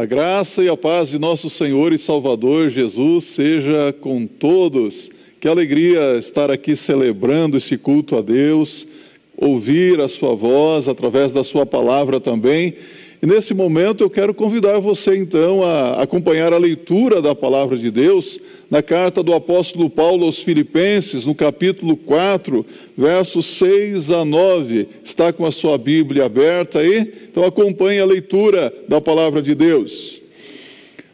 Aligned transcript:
A 0.00 0.06
graça 0.06 0.64
e 0.64 0.68
a 0.70 0.78
paz 0.78 1.10
de 1.10 1.18
nosso 1.18 1.50
Senhor 1.50 1.92
e 1.92 1.98
Salvador 1.98 2.70
Jesus 2.70 3.24
seja 3.34 3.94
com 4.00 4.26
todos. 4.26 5.10
Que 5.38 5.46
alegria 5.46 6.16
estar 6.16 6.50
aqui 6.50 6.74
celebrando 6.74 7.58
esse 7.58 7.76
culto 7.76 8.16
a 8.16 8.22
Deus, 8.22 8.86
ouvir 9.36 10.00
a 10.00 10.08
Sua 10.08 10.34
voz 10.34 10.88
através 10.88 11.34
da 11.34 11.44
Sua 11.44 11.66
palavra 11.66 12.18
também. 12.18 12.76
E 13.22 13.26
nesse 13.26 13.52
momento 13.52 14.02
eu 14.02 14.08
quero 14.08 14.32
convidar 14.32 14.78
você 14.78 15.14
então 15.14 15.62
a 15.62 16.02
acompanhar 16.02 16.54
a 16.54 16.58
leitura 16.58 17.20
da 17.20 17.34
palavra 17.34 17.76
de 17.76 17.90
Deus 17.90 18.40
na 18.70 18.82
carta 18.82 19.22
do 19.22 19.34
apóstolo 19.34 19.90
Paulo 19.90 20.24
aos 20.24 20.38
Filipenses, 20.38 21.26
no 21.26 21.34
capítulo 21.34 21.98
4, 21.98 22.64
versos 22.96 23.44
6 23.58 24.10
a 24.10 24.24
9. 24.24 24.88
Está 25.04 25.34
com 25.34 25.44
a 25.44 25.52
sua 25.52 25.76
Bíblia 25.76 26.24
aberta 26.24 26.78
aí? 26.78 27.12
Então 27.30 27.44
acompanhe 27.44 28.00
a 28.00 28.06
leitura 28.06 28.72
da 28.88 29.02
palavra 29.02 29.42
de 29.42 29.54
Deus. 29.54 30.18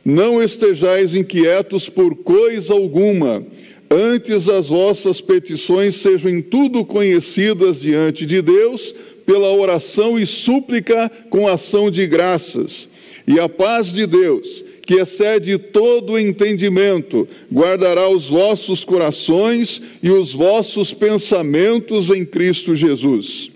Não 0.05 0.41
estejais 0.41 1.13
inquietos 1.13 1.89
por 1.89 2.15
coisa 2.15 2.73
alguma, 2.73 3.45
antes 3.91 4.49
as 4.49 4.69
vossas 4.69 5.21
petições 5.21 5.97
sejam 5.97 6.31
em 6.31 6.41
tudo 6.41 6.85
conhecidas 6.85 7.81
diante 7.81 8.25
de 8.25 8.41
Deus, 8.41 8.95
pela 9.27 9.53
oração 9.53 10.19
e 10.19 10.27
súplica 10.27 11.11
com 11.29 11.49
ação 11.49 11.91
de 11.91 12.07
graças. 12.07 12.89
E 13.27 13.41
a 13.41 13.49
paz 13.49 13.93
de 13.93 14.07
Deus, 14.07 14.65
que 14.87 14.95
excede 14.95 15.59
todo 15.59 16.19
entendimento, 16.19 17.27
guardará 17.53 18.09
os 18.09 18.29
vossos 18.29 18.85
corações 18.85 19.83
e 20.01 20.11
os 20.11 20.33
vossos 20.33 20.95
pensamentos 20.95 22.09
em 22.09 22.25
Cristo 22.25 22.75
Jesus. 22.75 23.51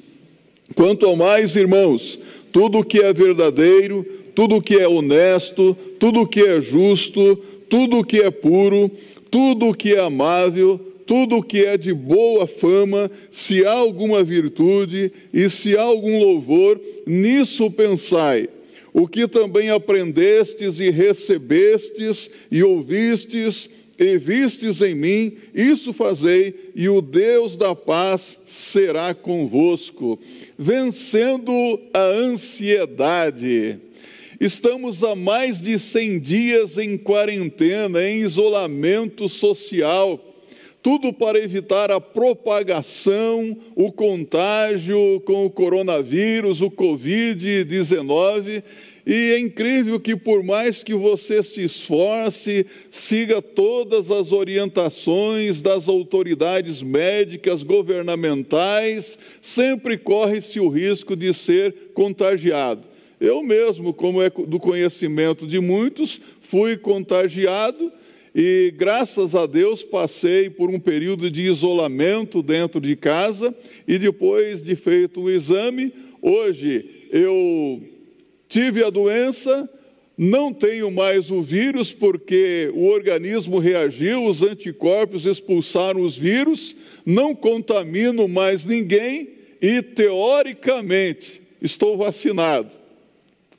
Quanto 0.75 1.07
ao 1.07 1.15
mais, 1.15 1.55
irmãos, 1.55 2.19
tudo 2.51 2.79
o 2.79 2.85
que 2.85 2.99
é 2.99 3.13
verdadeiro, 3.13 4.05
tudo 4.35 4.57
o 4.57 4.63
que 4.63 4.75
é 4.75 4.89
honesto, 4.89 5.77
tudo 6.01 6.23
o 6.23 6.27
que 6.27 6.41
é 6.41 6.61
justo, 6.61 7.37
tudo 7.69 7.99
o 7.99 8.05
que 8.05 8.19
é 8.19 8.31
puro, 8.31 8.91
tudo 9.31 9.69
o 9.69 9.75
que 9.75 9.95
é 9.95 10.01
amável, 10.01 10.90
tudo 11.11 11.39
o 11.39 11.43
que 11.43 11.65
é 11.65 11.77
de 11.77 11.93
boa 11.93 12.47
fama, 12.47 13.11
se 13.33 13.67
há 13.67 13.73
alguma 13.73 14.23
virtude 14.23 15.11
e 15.35 15.51
se 15.51 15.77
há 15.77 15.83
algum 15.83 16.21
louvor, 16.21 16.81
nisso 17.05 17.69
pensai 17.69 18.49
o 18.93 19.09
que 19.09 19.27
também 19.27 19.71
aprendestes 19.71 20.79
e 20.79 20.89
recebestes 20.89 22.31
e 22.49 22.63
ouvistes 22.63 23.69
e 23.99 24.19
vistes 24.19 24.81
em 24.83 24.95
mim, 24.95 25.37
isso 25.53 25.93
fazei, 25.93 26.71
e 26.77 26.89
o 26.89 27.01
Deus 27.01 27.57
da 27.57 27.75
paz 27.75 28.39
será 28.47 29.13
convosco, 29.13 30.17
vencendo 30.57 31.81
a 31.93 32.05
ansiedade. 32.05 33.79
Estamos 34.41 35.03
há 35.03 35.17
mais 35.17 35.61
de 35.61 35.77
100 35.77 36.21
dias 36.21 36.79
em 36.79 36.97
quarentena, 36.97 38.01
em 38.01 38.21
isolamento 38.21 39.29
social, 39.29 40.30
tudo 40.83 41.13
para 41.13 41.39
evitar 41.39 41.91
a 41.91 42.01
propagação, 42.01 43.57
o 43.75 43.93
contágio 43.93 45.21
com 45.25 45.45
o 45.45 45.51
coronavírus, 45.51 46.61
o 46.61 46.71
Covid-19. 46.71 48.63
E 49.07 49.33
é 49.33 49.39
incrível 49.39 49.99
que, 49.99 50.15
por 50.15 50.43
mais 50.43 50.83
que 50.83 50.95
você 50.95 51.43
se 51.43 51.65
esforce, 51.65 52.67
siga 52.91 53.43
todas 53.43 54.11
as 54.11 54.31
orientações 54.31 55.61
das 55.61 55.89
autoridades 55.89 56.83
médicas, 56.83 57.63
governamentais, 57.63 59.19
sempre 59.41 59.99
corre-se 59.99 60.61
o 60.61 60.69
risco 60.69 61.17
de 61.17 61.35
ser 61.35 61.75
contagiado. 61.95 62.83
Eu 63.21 63.43
mesmo, 63.43 63.93
como 63.93 64.23
é 64.23 64.31
do 64.31 64.59
conhecimento 64.59 65.47
de 65.47 65.61
muitos, 65.61 66.21
fui 66.41 66.77
contagiado 66.77 67.93
e 68.35 68.73
graças 68.77 69.35
a 69.35 69.47
Deus 69.47 69.83
passei 69.83 70.49
por 70.49 70.71
um 70.71 70.79
período 70.79 71.31
de 71.31 71.43
isolamento 71.43 72.43
dentro 72.43 72.81
de 72.81 72.95
casa 72.95 73.55
e 73.87 73.99
depois 73.99 74.63
de 74.63 74.77
feito 74.77 75.23
o 75.23 75.31
exame, 75.31 75.93
hoje 76.23 77.09
eu 77.11 77.83
tive 78.49 78.85
a 78.85 78.91
doença, 78.91 79.69
não 80.17 80.53
tenho 80.53 80.91
mais 80.91 81.31
o 81.31 81.41
vírus 81.41 81.93
porque 81.93 82.71
o 82.75 82.87
organismo 82.87 83.59
reagiu, 83.59 84.25
os 84.25 84.43
anticorpos 84.43 85.27
expulsaram 85.27 86.03
os 86.03 86.17
vírus, 86.17 86.77
não 87.05 87.35
contamino 87.35 88.29
mais 88.29 88.65
ninguém 88.65 89.31
e 89.61 89.83
teoricamente 89.83 91.43
estou 91.61 91.97
vacinado. 91.97 92.71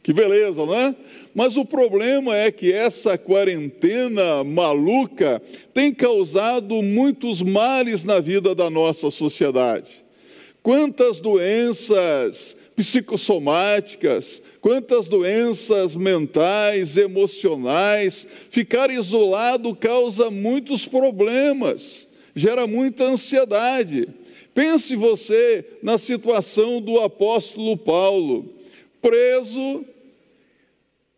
Que 0.03 0.13
beleza, 0.13 0.65
não 0.65 0.73
é? 0.73 0.95
Mas 1.33 1.57
o 1.57 1.63
problema 1.63 2.35
é 2.35 2.51
que 2.51 2.73
essa 2.73 3.17
quarentena 3.17 4.43
maluca 4.43 5.41
tem 5.73 5.93
causado 5.93 6.81
muitos 6.81 7.41
males 7.41 8.03
na 8.03 8.19
vida 8.19 8.53
da 8.55 8.69
nossa 8.69 9.11
sociedade. 9.11 9.91
Quantas 10.63 11.19
doenças 11.19 12.55
psicossomáticas, 12.75 14.41
quantas 14.59 15.07
doenças 15.07 15.95
mentais, 15.95 16.97
emocionais. 16.97 18.25
Ficar 18.49 18.89
isolado 18.89 19.75
causa 19.75 20.31
muitos 20.31 20.85
problemas, 20.85 22.07
gera 22.35 22.65
muita 22.65 23.03
ansiedade. 23.03 24.07
Pense 24.53 24.95
você 24.95 25.65
na 25.81 25.97
situação 25.97 26.81
do 26.81 26.99
apóstolo 26.99 27.77
Paulo, 27.77 28.53
preso 29.01 29.85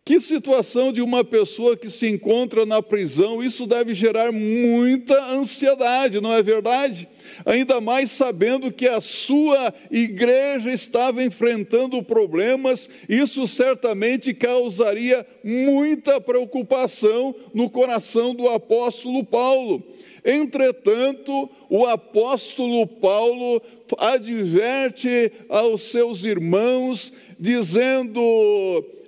que 0.04 0.20
situação 0.20 0.92
de 0.92 1.00
uma 1.00 1.24
pessoa 1.24 1.78
que 1.78 1.88
se 1.88 2.06
encontra 2.06 2.66
na 2.66 2.82
prisão, 2.82 3.42
isso 3.42 3.66
deve 3.66 3.94
gerar 3.94 4.30
muita 4.30 5.18
ansiedade, 5.32 6.20
não 6.20 6.30
é 6.30 6.42
verdade? 6.42 7.08
Ainda 7.46 7.80
mais 7.80 8.10
sabendo 8.10 8.70
que 8.70 8.86
a 8.86 9.00
sua 9.00 9.72
igreja 9.90 10.70
estava 10.70 11.24
enfrentando 11.24 12.02
problemas, 12.02 12.86
isso 13.08 13.46
certamente 13.46 14.34
causaria 14.34 15.26
muita 15.42 16.20
preocupação 16.20 17.34
no 17.54 17.70
coração 17.70 18.34
do 18.34 18.46
apóstolo 18.50 19.24
Paulo. 19.24 19.82
Entretanto, 20.24 21.50
o 21.68 21.84
apóstolo 21.84 22.86
Paulo 22.86 23.60
adverte 23.98 25.30
aos 25.50 25.82
seus 25.82 26.24
irmãos, 26.24 27.12
dizendo: 27.38 28.22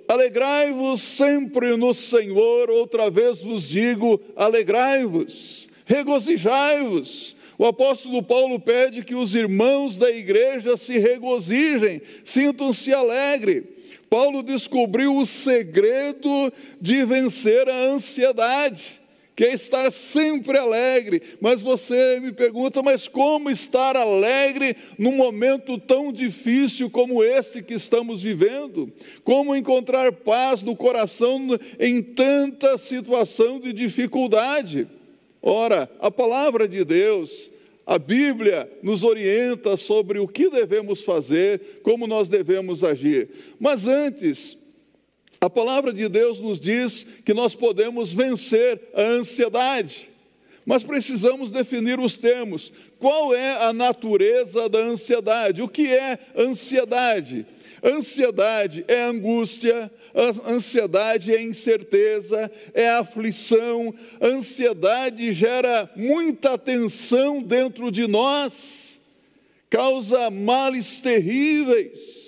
Alegrai-vos 0.07 1.01
sempre 1.01 1.75
no 1.75 1.91
Senhor, 1.91 2.69
outra 2.69 3.09
vez 3.09 3.41
vos 3.41 3.67
digo: 3.67 4.21
alegrai-vos, 4.35 5.67
regozijai-vos. 5.85 7.35
O 7.57 7.65
apóstolo 7.65 8.21
Paulo 8.21 8.59
pede 8.59 9.03
que 9.03 9.15
os 9.15 9.33
irmãos 9.33 9.97
da 9.97 10.11
igreja 10.11 10.77
se 10.77 10.99
regozijem, 10.99 11.99
sintam-se 12.23 12.93
alegres. 12.93 13.63
Paulo 14.07 14.43
descobriu 14.43 15.17
o 15.17 15.25
segredo 15.25 16.53
de 16.79 17.03
vencer 17.03 17.67
a 17.67 17.75
ansiedade 17.75 19.06
que 19.37 19.45
é 19.45 19.53
estar 19.53 19.91
sempre 19.91 20.57
alegre. 20.57 21.21
Mas 21.39 21.61
você 21.61 22.19
me 22.19 22.31
pergunta, 22.31 22.81
mas 22.81 23.07
como 23.07 23.51
estar 23.51 23.95
alegre 23.95 24.75
num 24.97 25.11
momento 25.11 25.77
tão 25.77 26.11
difícil 26.11 26.89
como 26.89 27.23
este 27.23 27.61
que 27.61 27.75
estamos 27.75 28.19
vivendo? 28.19 28.91
Como 29.23 29.55
encontrar 29.55 30.11
paz 30.11 30.63
no 30.63 30.75
coração 30.75 31.49
em 31.79 32.01
tanta 32.01 32.79
situação 32.79 33.59
de 33.59 33.71
dificuldade? 33.71 34.87
Ora, 35.39 35.87
a 35.99 36.09
palavra 36.09 36.67
de 36.67 36.83
Deus, 36.83 37.47
a 37.85 37.99
Bíblia 37.99 38.67
nos 38.81 39.03
orienta 39.03 39.77
sobre 39.77 40.17
o 40.17 40.27
que 40.27 40.49
devemos 40.49 41.03
fazer, 41.03 41.79
como 41.83 42.07
nós 42.07 42.27
devemos 42.27 42.83
agir. 42.83 43.29
Mas 43.59 43.87
antes, 43.87 44.57
a 45.39 45.49
palavra 45.49 45.93
de 45.93 46.07
Deus 46.09 46.39
nos 46.39 46.59
diz 46.59 47.05
que 47.23 47.33
nós 47.33 47.53
podemos 47.53 48.11
vencer 48.11 48.81
a 48.93 49.01
ansiedade, 49.01 50.09
mas 50.65 50.83
precisamos 50.83 51.51
definir 51.51 51.99
os 51.99 52.17
termos. 52.17 52.71
Qual 52.99 53.33
é 53.33 53.63
a 53.63 53.71
natureza 53.71 54.67
da 54.67 54.79
ansiedade? 54.79 55.61
O 55.61 55.69
que 55.69 55.87
é 55.87 56.17
ansiedade? 56.35 57.45
Ansiedade 57.83 58.83
é 58.87 59.03
angústia, 59.03 59.91
ansiedade 60.45 61.31
é 61.33 61.39
incerteza, 61.39 62.51
é 62.73 62.89
aflição, 62.89 63.93
ansiedade 64.19 65.31
gera 65.31 65.89
muita 65.95 66.57
tensão 66.57 67.41
dentro 67.41 67.91
de 67.91 68.07
nós, 68.07 68.99
causa 69.69 70.31
males 70.31 70.99
terríveis 70.99 72.26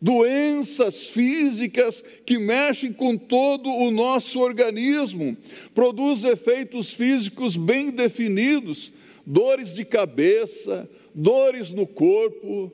doenças 0.00 1.06
físicas 1.06 2.02
que 2.24 2.38
mexem 2.38 2.92
com 2.92 3.16
todo 3.16 3.68
o 3.68 3.90
nosso 3.90 4.40
organismo, 4.40 5.36
produz 5.74 6.24
efeitos 6.24 6.92
físicos 6.92 7.56
bem 7.56 7.90
definidos, 7.90 8.90
dores 9.26 9.74
de 9.74 9.84
cabeça, 9.84 10.88
dores 11.14 11.72
no 11.72 11.86
corpo, 11.86 12.72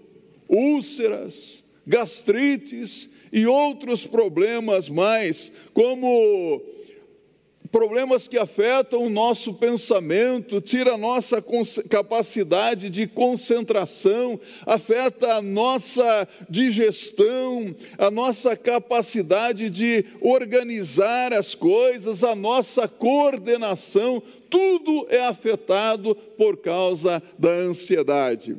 úlceras, 0.49 1.63
gastrites 1.87 3.09
e 3.33 3.47
outros 3.47 4.07
problemas 4.07 4.89
mais, 4.89 5.51
como 5.75 6.63
problemas 7.77 8.27
que 8.27 8.39
afetam 8.39 9.05
o 9.05 9.11
nosso 9.11 9.53
pensamento, 9.53 10.63
tira 10.63 10.95
a 10.95 10.97
nossa 10.97 11.45
capacidade 11.91 12.89
de 12.89 13.07
concentração, 13.07 14.41
afeta 14.65 15.35
a 15.35 15.43
nossa 15.43 16.27
digestão, 16.49 17.77
a 17.99 18.11
nossa 18.11 18.57
capacidade 18.57 19.69
de 19.69 20.07
organizar 20.23 21.35
as 21.35 21.55
coisas, 21.55 22.25
a 22.25 22.35
nossa 22.35 22.89
coordenação, 22.89 24.23
tudo 24.49 25.07
é 25.11 25.27
afetado 25.27 26.15
por 26.15 26.57
causa 26.57 27.23
da 27.39 27.51
ansiedade. 27.51 28.57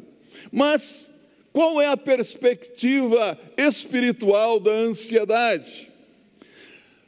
Mas 0.52 1.10
qual 1.52 1.82
é 1.82 1.88
a 1.88 1.98
perspectiva 1.98 3.36
espiritual 3.58 4.60
da 4.60 4.70
ansiedade? 4.70 5.87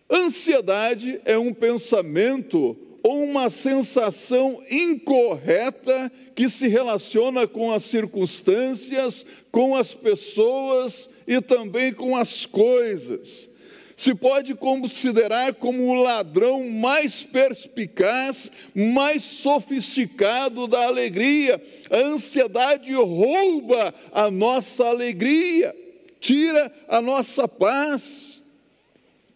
Ansiedade 0.09 1.21
é 1.23 1.37
um 1.37 1.53
pensamento 1.53 2.75
ou 3.03 3.23
uma 3.23 3.49
sensação 3.49 4.61
incorreta 4.69 6.11
que 6.35 6.49
se 6.49 6.67
relaciona 6.67 7.47
com 7.47 7.71
as 7.71 7.83
circunstâncias, 7.83 9.25
com 9.51 9.75
as 9.75 9.93
pessoas 9.93 11.09
e 11.27 11.39
também 11.39 11.93
com 11.93 12.15
as 12.15 12.45
coisas. 12.45 13.47
Se 13.95 14.15
pode 14.15 14.55
considerar 14.55 15.55
como 15.55 15.87
o 15.87 15.93
ladrão 15.93 16.69
mais 16.69 17.21
perspicaz, 17.21 18.49
mais 18.73 19.23
sofisticado 19.23 20.67
da 20.67 20.85
alegria. 20.85 21.61
A 21.89 21.97
ansiedade 21.97 22.93
rouba 22.93 23.93
a 24.13 24.31
nossa 24.31 24.85
alegria, 24.85 25.75
tira 26.19 26.71
a 26.87 27.01
nossa 27.01 27.45
paz. 27.45 28.28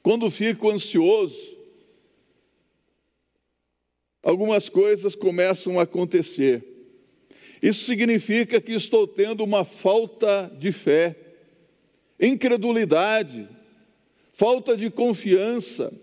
Quando 0.03 0.29
fico 0.29 0.69
ansioso, 0.69 1.57
algumas 4.21 4.67
coisas 4.67 5.15
começam 5.15 5.79
a 5.79 5.83
acontecer. 5.83 6.61
Isso 7.61 7.85
significa 7.85 8.59
que 8.59 8.73
estou 8.73 9.07
tendo 9.07 9.45
uma 9.45 9.63
falta 9.63 10.51
de 10.59 10.73
fé, 10.73 11.15
incredulidade, 12.19 13.47
falta 14.33 14.75
de 14.75 14.89
confiança. 14.89 15.93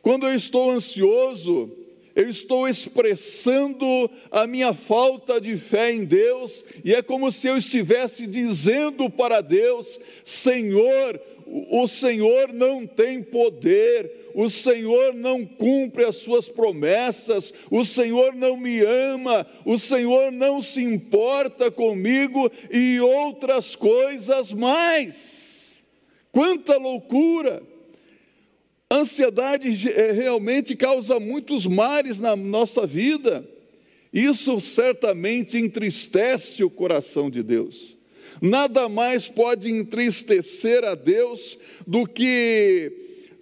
Quando 0.00 0.28
eu 0.28 0.34
estou 0.34 0.70
ansioso, 0.70 1.76
eu 2.14 2.28
estou 2.28 2.68
expressando 2.68 4.08
a 4.30 4.46
minha 4.46 4.72
falta 4.72 5.40
de 5.40 5.56
fé 5.56 5.92
em 5.92 6.04
Deus, 6.04 6.64
e 6.84 6.94
é 6.94 7.02
como 7.02 7.32
se 7.32 7.48
eu 7.48 7.56
estivesse 7.56 8.24
dizendo 8.24 9.10
para 9.10 9.40
Deus: 9.40 9.98
Senhor, 10.24 11.20
o 11.46 11.86
Senhor 11.86 12.52
não 12.52 12.86
tem 12.86 13.22
poder, 13.22 14.30
o 14.34 14.48
Senhor 14.48 15.14
não 15.14 15.44
cumpre 15.44 16.04
as 16.04 16.16
suas 16.16 16.48
promessas, 16.48 17.52
o 17.70 17.84
Senhor 17.84 18.34
não 18.34 18.56
me 18.56 18.80
ama, 18.80 19.46
o 19.64 19.78
Senhor 19.78 20.32
não 20.32 20.60
se 20.60 20.82
importa 20.82 21.70
comigo 21.70 22.50
e 22.70 22.98
outras 23.00 23.76
coisas 23.76 24.52
mais. 24.52 25.82
Quanta 26.32 26.76
loucura! 26.76 27.62
Ansiedade 28.90 29.90
eh, 29.90 30.12
realmente 30.12 30.76
causa 30.76 31.18
muitos 31.18 31.66
males 31.66 32.20
na 32.20 32.36
nossa 32.36 32.86
vida. 32.86 33.48
Isso 34.12 34.60
certamente 34.60 35.58
entristece 35.58 36.62
o 36.62 36.70
coração 36.70 37.28
de 37.28 37.42
Deus. 37.42 37.93
Nada 38.44 38.90
mais 38.90 39.26
pode 39.26 39.70
entristecer 39.70 40.84
a 40.84 40.94
Deus 40.94 41.56
do 41.86 42.06
que 42.06 42.92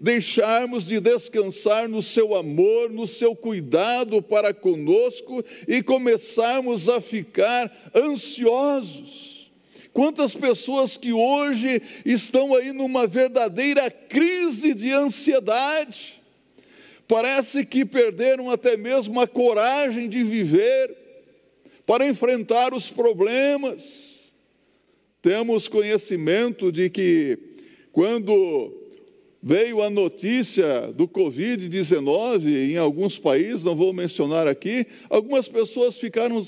deixarmos 0.00 0.87
de 0.87 1.00
descansar 1.00 1.88
no 1.88 2.00
seu 2.00 2.37
amor, 2.37 2.88
no 2.88 3.04
seu 3.04 3.34
cuidado 3.34 4.22
para 4.22 4.54
conosco 4.54 5.44
e 5.66 5.82
começarmos 5.82 6.88
a 6.88 7.00
ficar 7.00 7.90
ansiosos. 7.93 9.50
Quantas 9.93 10.37
pessoas 10.37 10.96
que 10.96 11.12
hoje 11.12 11.82
estão 12.06 12.54
aí 12.54 12.72
numa 12.72 13.04
verdadeira 13.04 13.90
crise 13.90 14.72
de 14.72 14.93
ansiedade, 14.93 16.22
parece 17.08 17.66
que 17.66 17.84
perderam 17.84 18.52
até 18.52 18.76
mesmo 18.76 19.20
a 19.20 19.26
coragem 19.26 20.08
de 20.08 20.22
viver 20.22 20.96
para 21.84 22.06
enfrentar 22.06 22.72
os 22.72 22.88
problemas 22.88 24.12
temos 25.23 25.69
conhecimento 25.69 26.73
de 26.73 26.91
que 26.91 27.39
quando 27.93 28.77
veio 29.41 29.81
a 29.81 29.89
notícia 29.89 30.93
do 30.93 31.07
Covid-19 31.07 32.73
em 32.73 32.77
alguns 32.77 33.19
países, 33.19 33.63
não 33.63 33.77
vou 33.77 33.93
mencionar 33.93 34.49
aqui, 34.49 34.87
algumas 35.09 35.49
pessoas 35.49 35.97
ficaram 35.97 36.45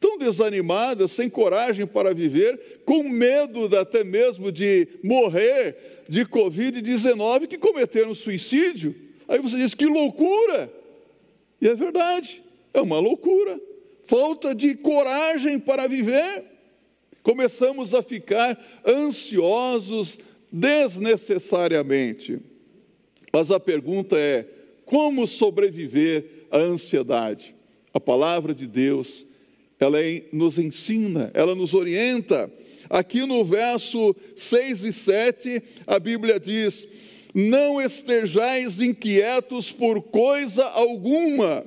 tão 0.00 0.18
desanimadas, 0.18 1.12
sem 1.12 1.28
coragem 1.28 1.86
para 1.86 2.14
viver, 2.14 2.80
com 2.84 3.08
medo 3.08 3.76
até 3.76 4.02
mesmo 4.02 4.50
de 4.50 4.88
morrer 5.02 6.04
de 6.08 6.24
Covid-19, 6.24 7.46
que 7.46 7.58
cometeram 7.58 8.14
suicídio. 8.14 8.94
Aí 9.28 9.38
você 9.38 9.56
diz: 9.56 9.74
que 9.74 9.86
loucura! 9.86 10.72
E 11.60 11.68
é 11.68 11.74
verdade, 11.74 12.42
é 12.74 12.80
uma 12.80 12.98
loucura. 12.98 13.60
Falta 14.06 14.54
de 14.54 14.74
coragem 14.74 15.58
para 15.58 15.86
viver 15.86 16.51
começamos 17.22 17.94
a 17.94 18.02
ficar 18.02 18.58
ansiosos 18.86 20.18
desnecessariamente. 20.50 22.40
Mas 23.32 23.50
a 23.50 23.58
pergunta 23.58 24.18
é: 24.18 24.46
como 24.84 25.26
sobreviver 25.26 26.46
à 26.50 26.58
ansiedade? 26.58 27.54
A 27.94 28.00
palavra 28.00 28.54
de 28.54 28.66
Deus, 28.66 29.24
ela 29.78 30.00
é, 30.02 30.24
nos 30.32 30.58
ensina, 30.58 31.30
ela 31.34 31.54
nos 31.54 31.74
orienta. 31.74 32.50
Aqui 32.90 33.24
no 33.24 33.44
verso 33.44 34.14
6 34.36 34.84
e 34.84 34.92
7, 34.92 35.62
a 35.86 35.98
Bíblia 35.98 36.38
diz: 36.38 36.86
Não 37.34 37.80
estejais 37.80 38.80
inquietos 38.80 39.72
por 39.72 40.02
coisa 40.02 40.64
alguma 40.64 41.64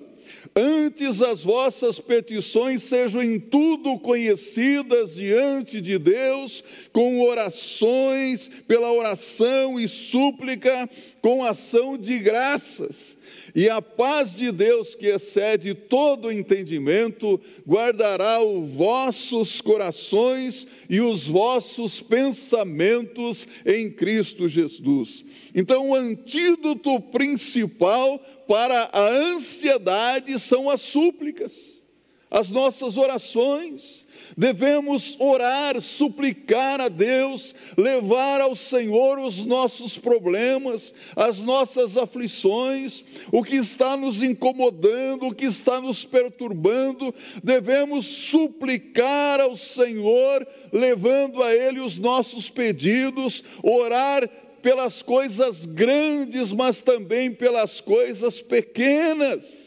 Antes 0.55 1.21
as 1.21 1.43
vossas 1.43 1.99
petições 1.99 2.83
sejam 2.83 3.21
em 3.21 3.39
tudo 3.39 3.99
conhecidas 3.99 5.15
diante 5.15 5.81
de 5.81 5.97
Deus, 5.97 6.63
com 6.91 7.21
orações, 7.21 8.49
pela 8.67 8.91
oração 8.91 9.79
e 9.79 9.87
súplica, 9.87 10.89
com 11.21 11.43
ação 11.43 11.97
de 11.97 12.17
graças. 12.19 13.14
E 13.53 13.69
a 13.69 13.81
paz 13.81 14.35
de 14.35 14.51
Deus, 14.51 14.95
que 14.95 15.07
excede 15.07 15.73
todo 15.73 16.31
entendimento, 16.31 17.39
guardará 17.67 18.41
os 18.41 18.69
vossos 18.71 19.61
corações 19.61 20.67
e 20.89 21.01
os 21.01 21.27
vossos 21.27 22.01
pensamentos 22.01 23.47
em 23.65 23.89
Cristo 23.89 24.47
Jesus. 24.47 25.23
Então, 25.53 25.89
o 25.89 25.95
antídoto 25.95 26.99
principal 26.99 28.19
para 28.47 28.89
a 28.91 29.09
ansiedade 29.09 30.39
são 30.39 30.69
as 30.69 30.81
súplicas, 30.81 31.81
as 32.29 32.51
nossas 32.51 32.97
orações. 32.97 34.04
Devemos 34.37 35.15
orar, 35.19 35.81
suplicar 35.81 36.81
a 36.81 36.87
Deus, 36.87 37.53
levar 37.77 38.41
ao 38.41 38.55
Senhor 38.55 39.19
os 39.19 39.43
nossos 39.43 39.97
problemas, 39.97 40.93
as 41.15 41.39
nossas 41.39 41.97
aflições, 41.97 43.03
o 43.31 43.43
que 43.43 43.55
está 43.55 43.95
nos 43.95 44.21
incomodando, 44.21 45.27
o 45.27 45.35
que 45.35 45.45
está 45.45 45.79
nos 45.79 46.03
perturbando. 46.03 47.13
Devemos 47.43 48.05
suplicar 48.05 49.39
ao 49.39 49.55
Senhor, 49.55 50.47
levando 50.71 51.43
a 51.43 51.53
Ele 51.53 51.79
os 51.79 51.97
nossos 51.97 52.49
pedidos, 52.49 53.43
orar 53.63 54.29
pelas 54.61 55.01
coisas 55.01 55.65
grandes, 55.65 56.51
mas 56.51 56.81
também 56.81 57.31
pelas 57.31 57.79
coisas 57.79 58.41
pequenas. 58.41 59.64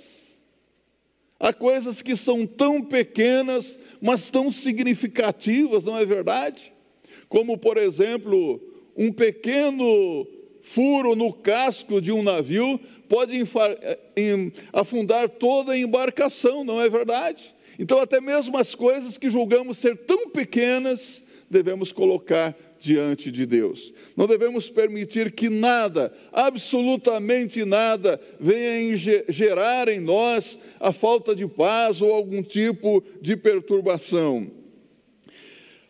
Há 1.41 1.53
coisas 1.53 2.03
que 2.03 2.17
são 2.17 2.47
tão 2.47 2.83
pequenas, 2.83 3.79
mas 4.01 4.31
tão 4.31 4.51
significativas, 4.51 5.85
não 5.85 5.97
é 5.97 6.05
verdade? 6.05 6.73
Como, 7.29 7.57
por 7.57 7.77
exemplo, 7.77 8.61
um 8.97 9.13
pequeno 9.13 10.27
furo 10.63 11.15
no 11.15 11.33
casco 11.33 12.01
de 12.01 12.11
um 12.11 12.23
navio 12.23 12.81
pode 13.09 13.41
eh, 13.41 14.53
afundar 14.73 15.29
toda 15.29 15.73
a 15.73 15.79
embarcação, 15.79 16.65
não 16.65 16.81
é 16.81 16.89
verdade? 16.89 17.55
Então, 17.79 17.99
até 17.99 18.21
mesmo 18.21 18.59
as 18.59 18.75
coisas 18.75 19.17
que 19.17 19.31
julgamos 19.31 19.79
ser 19.79 19.97
tão 19.97 20.29
pequenas, 20.31 21.23
devemos 21.49 21.93
colocar 21.93 22.57
diante 22.79 23.31
de 23.31 23.45
Deus. 23.45 23.93
Não 24.17 24.27
devemos 24.27 24.71
permitir 24.71 25.33
que 25.33 25.49
nada, 25.49 26.13
absolutamente 26.33 27.65
nada, 27.65 28.21
venha 28.39 28.97
gerar 29.29 29.89
em 29.89 30.01
nós 30.01 30.59
a 30.79 30.93
falta 30.93 31.35
de 31.35 31.47
paz 31.47 32.01
ou 32.01 32.13
algum 32.13 32.43
tipo 32.43 33.03
de 33.21 33.37
perturbação. 33.37 34.51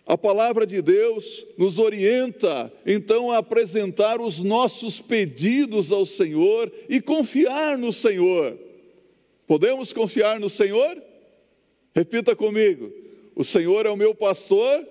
A 0.08 0.16
palavra 0.16 0.66
de 0.66 0.80
Deus 0.80 1.46
nos 1.58 1.78
orienta, 1.78 2.72
então, 2.86 3.30
a 3.30 3.38
apresentar 3.38 4.22
os 4.22 4.42
nossos 4.42 4.98
pedidos 4.98 5.92
ao 5.92 6.06
Senhor 6.06 6.72
e 6.88 6.98
confiar 6.98 7.76
no 7.76 7.92
Senhor. 7.92 8.58
Podemos 9.46 9.92
confiar 9.92 10.40
no 10.40 10.48
Senhor? 10.48 11.02
Repita 11.94 12.34
comigo: 12.34 12.90
O 13.36 13.44
Senhor 13.44 13.84
é 13.84 13.90
o 13.90 13.96
meu 13.98 14.14
pastor, 14.14 14.86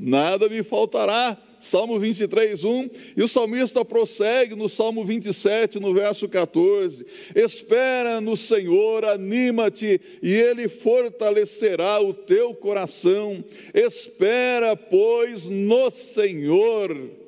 nada 0.00 0.48
me 0.48 0.62
faltará. 0.62 1.36
Salmo 1.60 1.98
23, 1.98 2.64
1. 2.64 2.90
E 3.16 3.22
o 3.22 3.28
salmista 3.28 3.84
prossegue 3.84 4.54
no 4.54 4.68
Salmo 4.68 5.04
27, 5.04 5.78
no 5.78 5.92
verso 5.92 6.28
14: 6.28 7.04
Espera 7.34 8.20
no 8.20 8.34
Senhor, 8.34 9.04
anima-te, 9.04 10.00
e 10.22 10.32
Ele 10.32 10.68
fortalecerá 10.68 12.00
o 12.00 12.14
teu 12.14 12.54
coração. 12.54 13.44
Espera, 13.74 14.74
pois, 14.74 15.48
no 15.48 15.90
Senhor. 15.90 17.19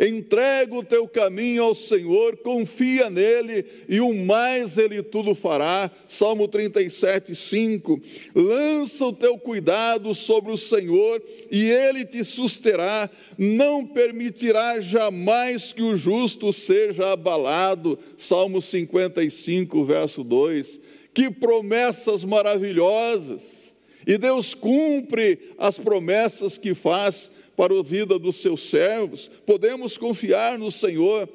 Entrega 0.00 0.74
o 0.74 0.84
teu 0.84 1.06
caminho 1.08 1.62
ao 1.62 1.74
Senhor, 1.74 2.36
confia 2.38 3.08
nele 3.10 3.64
e 3.88 4.00
o 4.00 4.12
mais 4.14 4.78
ele 4.78 5.02
tudo 5.02 5.34
fará. 5.34 5.90
Salmo 6.08 6.48
37, 6.48 7.34
5. 7.34 8.00
Lança 8.34 9.06
o 9.06 9.12
teu 9.12 9.38
cuidado 9.38 10.14
sobre 10.14 10.52
o 10.52 10.56
Senhor 10.56 11.22
e 11.50 11.70
ele 11.70 12.04
te 12.04 12.24
susterá. 12.24 13.10
Não 13.38 13.84
permitirá 13.84 14.80
jamais 14.80 15.72
que 15.72 15.82
o 15.82 15.96
justo 15.96 16.52
seja 16.52 17.12
abalado. 17.12 17.98
Salmo 18.16 18.60
55, 18.60 19.84
verso 19.84 20.22
2. 20.22 20.80
Que 21.14 21.30
promessas 21.30 22.24
maravilhosas! 22.24 23.66
E 24.06 24.16
Deus 24.16 24.54
cumpre 24.54 25.52
as 25.58 25.76
promessas 25.78 26.56
que 26.56 26.74
faz 26.74 27.30
para 27.56 27.78
a 27.78 27.82
vida 27.82 28.18
dos 28.18 28.36
seus 28.36 28.68
servos, 28.68 29.30
podemos 29.46 29.96
confiar 29.96 30.58
no 30.58 30.70
Senhor, 30.70 31.28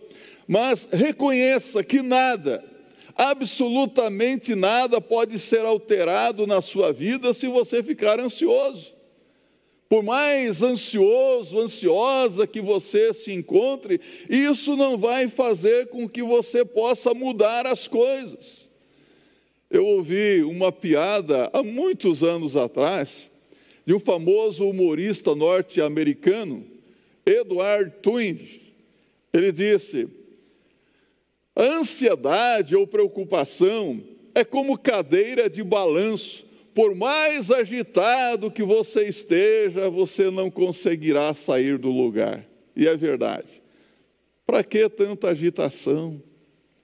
mas 0.47 0.87
reconheça 0.91 1.83
que 1.83 2.01
nada, 2.01 2.63
absolutamente 3.15 4.53
nada 4.55 5.01
pode 5.01 5.39
ser 5.39 5.65
alterado 5.65 6.45
na 6.45 6.61
sua 6.61 6.93
vida 6.93 7.33
se 7.33 7.47
você 7.47 7.81
ficar 7.81 8.19
ansioso. 8.19 8.93
Por 9.89 10.03
mais 10.03 10.63
ansioso, 10.63 11.59
ansiosa 11.59 12.47
que 12.47 12.61
você 12.61 13.13
se 13.13 13.33
encontre, 13.33 13.99
isso 14.29 14.77
não 14.77 14.97
vai 14.97 15.27
fazer 15.27 15.87
com 15.87 16.07
que 16.07 16.23
você 16.23 16.63
possa 16.63 17.13
mudar 17.13 17.67
as 17.67 17.89
coisas. 17.89 18.61
Eu 19.69 19.85
ouvi 19.85 20.43
uma 20.43 20.71
piada 20.71 21.49
há 21.51 21.61
muitos 21.61 22.23
anos 22.23 22.55
atrás, 22.55 23.29
de 23.85 23.93
um 23.93 23.99
famoso 23.99 24.67
humorista 24.67 25.35
norte-americano, 25.35 26.65
Edward 27.25 27.91
Twenge. 28.01 28.61
Ele 29.33 29.51
disse: 29.51 30.07
a 31.55 31.63
ansiedade 31.63 32.75
ou 32.75 32.87
preocupação 32.87 34.01
é 34.33 34.43
como 34.43 34.77
cadeira 34.77 35.49
de 35.49 35.63
balanço. 35.63 36.45
Por 36.73 36.95
mais 36.95 37.51
agitado 37.51 38.49
que 38.49 38.63
você 38.63 39.05
esteja, 39.05 39.89
você 39.89 40.31
não 40.31 40.49
conseguirá 40.49 41.33
sair 41.33 41.77
do 41.77 41.91
lugar. 41.91 42.47
E 42.75 42.87
é 42.87 42.95
verdade. 42.95 43.61
Para 44.45 44.63
que 44.63 44.89
tanta 44.89 45.29
agitação, 45.29 46.21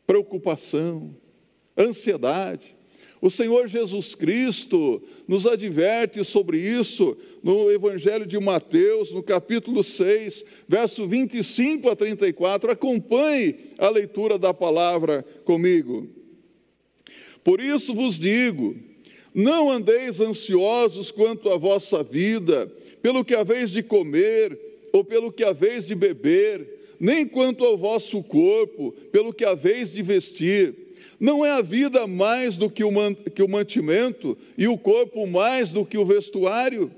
preocupação, 0.06 1.16
ansiedade? 1.77 2.76
O 3.19 3.29
Senhor 3.29 3.67
Jesus 3.67 4.13
Cristo 4.13 5.01
nos 5.27 5.47
adverte 5.47 6.24
sobre 6.24 6.59
isso 6.59 7.17
no 7.41 7.71
Evangelho 7.71 8.27
de 8.27 8.39
Mateus, 8.39 9.12
no 9.12 9.24
capítulo 9.24 9.83
6, 9.83 10.45
verso 10.67 11.07
25 11.07 11.89
a 11.89 11.95
34. 11.95 12.71
Acompanhe 12.71 13.55
a 13.77 13.89
leitura 13.89 14.38
da 14.38 14.53
palavra 14.53 15.25
comigo. 15.43 16.07
Por 17.43 17.59
isso 17.59 17.93
vos 17.93 18.19
digo: 18.19 18.75
não 19.33 19.71
andeis 19.71 20.21
ansiosos 20.21 21.12
quanto 21.12 21.50
à 21.50 21.57
vossa 21.57 22.03
vida, 22.03 22.71
pelo 23.01 23.25
que 23.25 23.33
haveis 23.33 23.71
de 23.71 23.81
comer 23.81 24.59
ou 24.93 25.03
pelo 25.03 25.31
que 25.31 25.43
haveis 25.43 25.86
de 25.86 25.95
beber, 25.95 26.95
nem 27.00 27.27
quanto 27.27 27.63
ao 27.63 27.77
vosso 27.77 28.21
corpo, 28.24 28.91
pelo 29.12 29.33
que 29.33 29.45
haveis 29.45 29.91
de 29.91 30.01
vestir. 30.01 30.87
Não 31.20 31.46
é 31.46 31.51
a 31.51 31.62
vida 31.62 32.06
mais 32.06 32.58
do 32.58 32.70
que 32.70 32.84
o, 32.84 32.92
mantimento 33.48 34.38
e 34.58 34.68
o 34.68 34.77
corpo 34.77 35.25
mais 35.25 35.72
do 35.72 35.86
que 35.86 35.98
o 35.98 36.06
vestuário? 36.06 36.92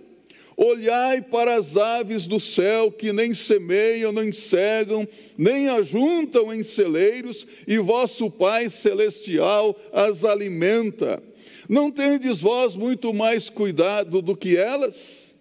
Olhai 0.57 1.21
para 1.21 1.55
as 1.55 1.77
aves 1.77 2.27
do 2.27 2.37
céu 2.37 2.91
que 2.91 3.13
nem 3.13 3.33
semeiam, 3.33 4.11
nem 4.11 4.33
cegam, 4.33 5.07
nem 5.37 5.69
ajuntam 5.69 6.53
em 6.53 6.63
celeiros, 6.63 7.47
e 7.65 7.77
vosso 7.77 8.29
Pai 8.29 8.67
celestial 8.67 9.73
as 9.93 10.25
alimenta. 10.25 11.23
Não 11.69 11.89
tendes 11.89 12.41
vós 12.41 12.75
muito 12.75 13.13
mais 13.13 13.49
cuidado 13.49 14.21
do 14.21 14.35
que 14.35 14.57
elas? 14.57 15.33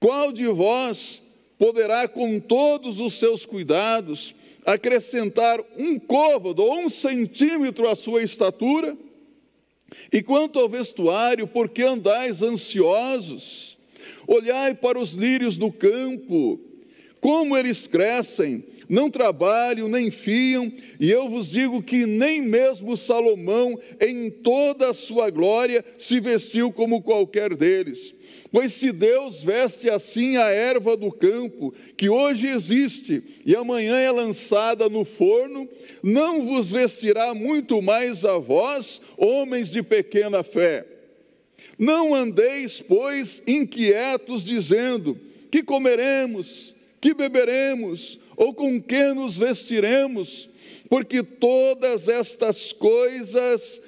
Qual 0.00 0.32
de 0.32 0.48
vós 0.48 1.22
poderá, 1.56 2.08
com 2.08 2.40
todos 2.40 2.98
os 2.98 3.14
seus 3.14 3.46
cuidados, 3.46 4.34
acrescentar 4.64 5.60
um 5.76 5.98
côvado 5.98 6.62
ou 6.62 6.80
um 6.80 6.88
centímetro 6.88 7.88
à 7.88 7.94
sua 7.94 8.22
estatura? 8.22 8.96
E 10.12 10.22
quanto 10.22 10.58
ao 10.58 10.68
vestuário, 10.68 11.46
por 11.46 11.68
que 11.68 11.82
andais 11.82 12.42
ansiosos? 12.42 13.76
Olhai 14.26 14.74
para 14.74 14.98
os 14.98 15.12
lírios 15.12 15.58
do 15.58 15.70
campo, 15.70 16.60
como 17.20 17.56
eles 17.56 17.86
crescem, 17.86 18.64
não 18.92 19.08
trabalham 19.08 19.88
nem 19.88 20.10
fiam, 20.10 20.70
e 21.00 21.10
eu 21.10 21.26
vos 21.26 21.48
digo 21.48 21.82
que 21.82 22.04
nem 22.04 22.42
mesmo 22.42 22.94
Salomão, 22.94 23.80
em 23.98 24.28
toda 24.28 24.90
a 24.90 24.92
sua 24.92 25.30
glória, 25.30 25.82
se 25.96 26.20
vestiu 26.20 26.70
como 26.70 27.00
qualquer 27.00 27.56
deles. 27.56 28.14
Pois 28.52 28.74
se 28.74 28.92
Deus 28.92 29.42
veste 29.42 29.88
assim 29.88 30.36
a 30.36 30.50
erva 30.50 30.94
do 30.94 31.10
campo, 31.10 31.72
que 31.96 32.10
hoje 32.10 32.46
existe 32.46 33.22
e 33.46 33.56
amanhã 33.56 33.96
é 33.96 34.10
lançada 34.10 34.90
no 34.90 35.06
forno, 35.06 35.66
não 36.02 36.44
vos 36.44 36.70
vestirá 36.70 37.32
muito 37.32 37.80
mais 37.80 38.26
a 38.26 38.36
vós, 38.36 39.00
homens 39.16 39.70
de 39.70 39.82
pequena 39.82 40.42
fé. 40.42 40.84
Não 41.78 42.14
andeis, 42.14 42.82
pois, 42.82 43.42
inquietos, 43.46 44.44
dizendo: 44.44 45.18
que 45.50 45.62
comeremos, 45.62 46.74
que 47.00 47.14
beberemos, 47.14 48.18
ou 48.36 48.54
com 48.54 48.80
que 48.80 49.12
nos 49.12 49.36
vestiremos, 49.36 50.48
porque 50.88 51.22
todas 51.22 52.08
estas 52.08 52.72
coisas 52.72 53.80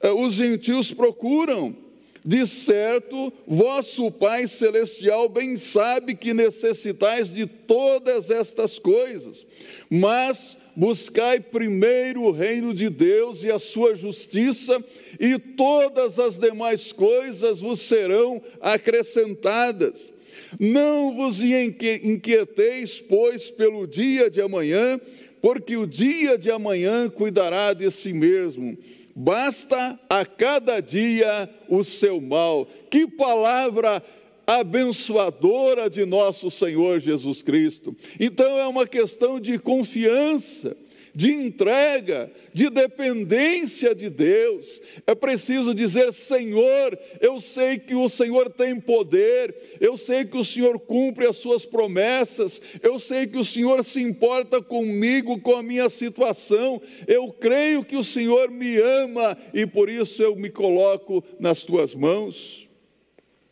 eh, 0.00 0.10
os 0.10 0.34
gentios 0.34 0.92
procuram. 0.92 1.76
De 2.22 2.46
certo, 2.46 3.32
vosso 3.46 4.10
Pai 4.10 4.46
Celestial 4.46 5.26
bem 5.26 5.56
sabe 5.56 6.14
que 6.14 6.34
necessitais 6.34 7.32
de 7.32 7.46
todas 7.46 8.30
estas 8.30 8.78
coisas, 8.78 9.46
mas 9.88 10.54
buscai 10.76 11.40
primeiro 11.40 12.22
o 12.24 12.30
reino 12.30 12.74
de 12.74 12.90
Deus 12.90 13.42
e 13.42 13.50
a 13.50 13.58
sua 13.58 13.94
justiça, 13.94 14.84
e 15.18 15.38
todas 15.38 16.18
as 16.18 16.38
demais 16.38 16.92
coisas 16.92 17.58
vos 17.58 17.80
serão 17.80 18.42
acrescentadas. 18.60 20.12
Não 20.58 21.14
vos 21.14 21.40
inquieteis, 21.40 23.00
pois, 23.00 23.50
pelo 23.50 23.86
dia 23.86 24.30
de 24.30 24.40
amanhã, 24.40 25.00
porque 25.40 25.76
o 25.76 25.86
dia 25.86 26.36
de 26.36 26.50
amanhã 26.50 27.08
cuidará 27.08 27.72
de 27.72 27.90
si 27.90 28.12
mesmo 28.12 28.76
basta 29.14 29.98
a 30.08 30.24
cada 30.24 30.80
dia 30.80 31.48
o 31.68 31.82
seu 31.84 32.20
mal. 32.20 32.66
Que 32.90 33.06
palavra 33.06 34.02
abençoadora 34.46 35.88
de 35.88 36.04
nosso 36.04 36.50
Senhor 36.50 37.00
Jesus 37.00 37.42
Cristo. 37.42 37.94
Então 38.18 38.58
é 38.58 38.66
uma 38.66 38.86
questão 38.86 39.38
de 39.38 39.58
confiança 39.58 40.76
de 41.14 41.32
entrega, 41.32 42.30
de 42.52 42.70
dependência 42.70 43.94
de 43.94 44.08
Deus. 44.08 44.80
É 45.06 45.14
preciso 45.14 45.74
dizer: 45.74 46.12
Senhor, 46.12 46.98
eu 47.20 47.40
sei 47.40 47.78
que 47.78 47.94
o 47.94 48.08
Senhor 48.08 48.50
tem 48.50 48.80
poder, 48.80 49.54
eu 49.80 49.96
sei 49.96 50.24
que 50.24 50.36
o 50.36 50.44
Senhor 50.44 50.78
cumpre 50.78 51.26
as 51.26 51.36
suas 51.36 51.64
promessas, 51.64 52.60
eu 52.82 52.98
sei 52.98 53.26
que 53.26 53.38
o 53.38 53.44
Senhor 53.44 53.84
se 53.84 54.00
importa 54.00 54.62
comigo, 54.62 55.40
com 55.40 55.54
a 55.54 55.62
minha 55.62 55.88
situação, 55.88 56.80
eu 57.06 57.32
creio 57.32 57.84
que 57.84 57.96
o 57.96 58.04
Senhor 58.04 58.50
me 58.50 58.76
ama 58.76 59.36
e 59.52 59.66
por 59.66 59.88
isso 59.88 60.22
eu 60.22 60.36
me 60.36 60.50
coloco 60.50 61.24
nas 61.38 61.64
tuas 61.64 61.94
mãos. 61.94 62.68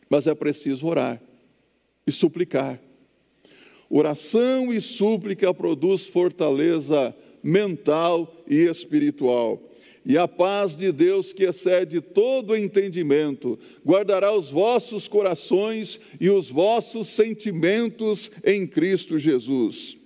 Mas 0.09 0.25
é 0.25 0.33
preciso 0.33 0.87
orar 0.87 1.21
e 2.05 2.11
suplicar. 2.11 2.79
Oração 3.89 4.71
e 4.71 4.79
súplica 4.79 5.51
produz 5.53 6.05
fortaleza 6.05 7.15
mental 7.43 8.43
e 8.47 8.65
espiritual. 8.65 9.61
E 10.05 10.17
a 10.17 10.27
paz 10.27 10.75
de 10.75 10.91
Deus, 10.91 11.33
que 11.33 11.43
excede 11.43 12.01
todo 12.01 12.55
entendimento, 12.55 13.59
guardará 13.85 14.33
os 14.33 14.49
vossos 14.49 15.07
corações 15.07 15.99
e 16.19 16.29
os 16.29 16.49
vossos 16.49 17.09
sentimentos 17.09 18.31
em 18.43 18.65
Cristo 18.65 19.17
Jesus. 19.17 19.97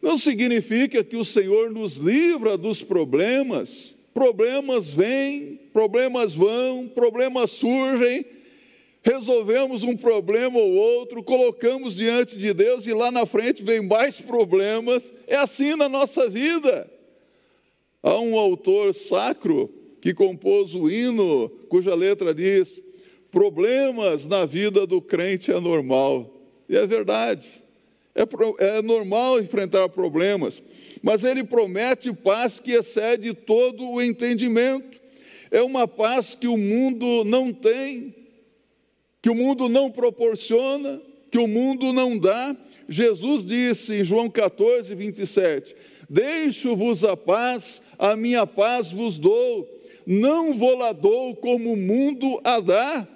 Não 0.00 0.16
significa 0.16 1.04
que 1.04 1.16
o 1.16 1.24
Senhor 1.24 1.70
nos 1.70 1.96
livra 1.96 2.56
dos 2.56 2.82
problemas. 2.82 3.94
Problemas 4.14 4.88
vêm, 4.88 5.60
problemas 5.72 6.34
vão, 6.34 6.88
problemas 6.88 7.50
surgem. 7.50 8.24
Resolvemos 9.02 9.82
um 9.82 9.96
problema 9.96 10.58
ou 10.58 10.72
outro, 10.72 11.22
colocamos 11.22 11.94
diante 11.94 12.36
de 12.36 12.52
Deus 12.52 12.86
e 12.86 12.92
lá 12.92 13.10
na 13.10 13.24
frente 13.24 13.62
vem 13.62 13.80
mais 13.80 14.20
problemas. 14.20 15.10
É 15.26 15.36
assim 15.36 15.74
na 15.74 15.88
nossa 15.88 16.28
vida. 16.28 16.88
Há 18.02 18.18
um 18.18 18.38
autor 18.38 18.94
sacro 18.94 19.70
que 20.00 20.12
compôs 20.12 20.74
o 20.74 20.90
hino 20.90 21.48
cuja 21.68 21.94
letra 21.94 22.34
diz: 22.34 22.80
Problemas 23.30 24.26
na 24.26 24.44
vida 24.44 24.86
do 24.86 25.00
crente 25.00 25.50
é 25.50 25.60
normal. 25.60 26.30
E 26.68 26.76
é 26.76 26.86
verdade. 26.86 27.46
É, 28.14 28.22
é 28.76 28.82
normal 28.82 29.40
enfrentar 29.40 29.88
problemas, 29.88 30.62
mas 31.02 31.24
ele 31.24 31.44
promete 31.44 32.12
paz 32.12 32.58
que 32.58 32.72
excede 32.72 33.32
todo 33.32 33.88
o 33.88 34.02
entendimento. 34.02 35.00
É 35.50 35.62
uma 35.62 35.86
paz 35.86 36.34
que 36.34 36.46
o 36.46 36.56
mundo 36.56 37.24
não 37.24 37.52
tem, 37.52 38.14
que 39.22 39.30
o 39.30 39.34
mundo 39.34 39.68
não 39.68 39.90
proporciona, 39.90 41.00
que 41.30 41.38
o 41.38 41.46
mundo 41.46 41.92
não 41.92 42.18
dá. 42.18 42.56
Jesus 42.88 43.44
disse 43.44 43.94
em 43.94 44.04
João 44.04 44.28
14, 44.28 44.94
27: 44.94 45.76
Deixo-vos 46.08 47.04
a 47.04 47.16
paz, 47.16 47.80
a 47.98 48.16
minha 48.16 48.46
paz 48.46 48.90
vos 48.90 49.18
dou, 49.18 49.68
não 50.06 50.54
vou 50.54 50.76
lá 50.76 50.92
dou 50.92 51.36
como 51.36 51.72
o 51.72 51.76
mundo 51.76 52.40
a 52.42 52.58
dá. 52.60 53.06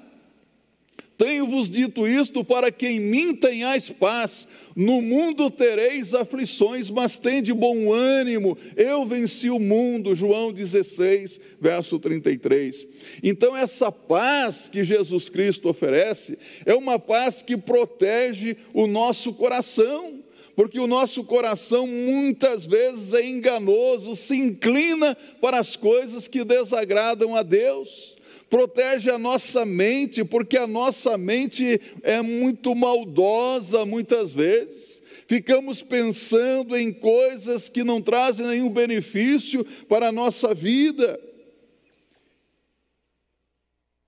Tenho-vos 1.17 1.71
dito 1.71 2.09
isto 2.09 2.45
para 2.45 2.73
que 2.73 2.87
em 2.87 2.99
mim 2.99 3.35
tenhais 3.35 3.89
paz. 3.89 4.49
No 4.75 5.01
mundo 5.01 5.49
tereis 5.49 6.13
aflições, 6.13 6.91
mas 6.91 7.19
tende 7.19 7.53
bom 7.53 7.93
ânimo. 7.93 8.59
Eu 8.77 9.05
venci 9.05 9.49
o 9.49 9.61
mundo. 9.61 10.15
João 10.15 10.53
16, 10.53 11.41
verso 11.61 12.01
33. 12.01 12.87
Então, 13.23 13.57
essa 13.57 13.93
paz 13.93 14.69
que 14.69 14.83
Jesus 14.83 15.29
Cristo 15.29 15.69
oferece 15.69 16.37
é 16.67 16.75
uma 16.75 16.99
paz 16.99 17.43
que 17.43 17.57
protege 17.57 18.57
o 18.73 18.87
nosso 18.87 19.33
coração 19.33 20.25
porque 20.57 20.79
o 20.79 20.87
nosso 20.87 21.25
coração 21.25 21.85
muitas 21.87 22.65
vezes 22.65 23.13
é 23.13 23.27
enganoso, 23.27 24.15
se 24.15 24.37
inclina 24.37 25.17
para 25.41 25.59
as 25.59 25.75
coisas 25.75 26.29
que 26.29 26.45
desagradam 26.45 27.35
a 27.35 27.43
Deus. 27.43 28.15
Protege 28.49 29.11
a 29.11 29.19
nossa 29.19 29.65
mente, 29.65 30.25
porque 30.25 30.57
a 30.57 30.67
nossa 30.67 31.17
mente 31.19 31.81
é 32.03 32.21
muito 32.23 32.75
maldosa 32.75 33.85
muitas 33.85 34.33
vezes. 34.33 35.03
Ficamos 35.27 35.83
pensando 35.83 36.77
em 36.77 36.93
coisas 36.93 37.69
que 37.69 37.83
não 37.83 38.01
trazem 38.01 38.47
nenhum 38.47 38.71
benefício 38.71 39.65
para 39.89 40.09
a 40.09 40.13
nossa 40.13 40.55
vida. 40.55 41.19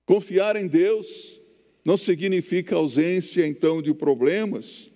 Confiar 0.05 0.55
em 0.55 0.67
Deus 0.67 1.07
não 1.83 1.97
significa 1.97 2.75
ausência 2.75 3.45
então 3.45 3.81
de 3.81 3.93
problemas 3.93 4.89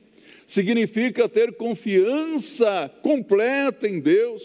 significa 0.52 1.30
ter 1.30 1.54
confiança 1.54 2.94
completa 3.02 3.88
em 3.88 4.02
Deus. 4.02 4.44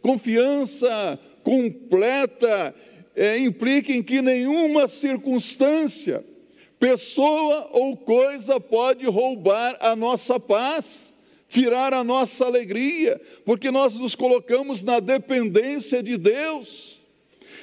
Confiança 0.00 1.18
completa 1.42 2.72
é, 3.18 3.36
implica 3.36 3.92
em 3.92 4.00
que 4.00 4.22
nenhuma 4.22 4.86
circunstância, 4.86 6.24
pessoa 6.78 7.68
ou 7.72 7.96
coisa 7.96 8.60
pode 8.60 9.04
roubar 9.06 9.76
a 9.80 9.96
nossa 9.96 10.38
paz, 10.38 11.12
tirar 11.48 11.92
a 11.92 12.04
nossa 12.04 12.46
alegria, 12.46 13.20
porque 13.44 13.72
nós 13.72 13.96
nos 13.98 14.14
colocamos 14.14 14.84
na 14.84 15.00
dependência 15.00 16.00
de 16.00 16.16
Deus. 16.16 16.97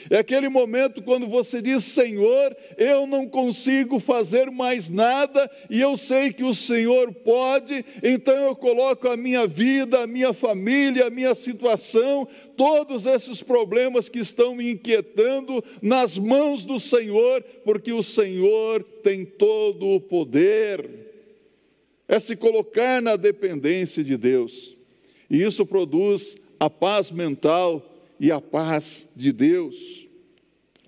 É 0.09 0.17
aquele 0.17 0.49
momento 0.49 1.01
quando 1.01 1.27
você 1.27 1.61
diz: 1.61 1.83
Senhor, 1.83 2.55
eu 2.77 3.07
não 3.07 3.27
consigo 3.27 3.99
fazer 3.99 4.51
mais 4.51 4.89
nada 4.89 5.49
e 5.69 5.81
eu 5.81 5.97
sei 5.97 6.31
que 6.31 6.43
o 6.43 6.53
Senhor 6.53 7.11
pode, 7.13 7.83
então 8.03 8.35
eu 8.35 8.55
coloco 8.55 9.07
a 9.07 9.17
minha 9.17 9.47
vida, 9.47 10.03
a 10.03 10.07
minha 10.07 10.33
família, 10.33 11.07
a 11.07 11.09
minha 11.09 11.33
situação, 11.33 12.27
todos 12.55 13.05
esses 13.05 13.41
problemas 13.41 14.07
que 14.07 14.19
estão 14.19 14.55
me 14.55 14.71
inquietando 14.71 15.63
nas 15.81 16.17
mãos 16.17 16.65
do 16.65 16.79
Senhor, 16.79 17.43
porque 17.63 17.91
o 17.91 18.03
Senhor 18.03 18.83
tem 19.03 19.25
todo 19.25 19.87
o 19.87 19.99
poder. 19.99 21.05
É 22.07 22.19
se 22.19 22.35
colocar 22.35 23.01
na 23.01 23.15
dependência 23.15 24.03
de 24.03 24.15
Deus, 24.15 24.75
e 25.27 25.41
isso 25.41 25.65
produz 25.65 26.35
a 26.59 26.69
paz 26.69 27.09
mental 27.09 27.94
e 28.19 28.31
a 28.31 28.39
paz 28.39 29.07
de 29.15 29.31
Deus. 29.31 30.07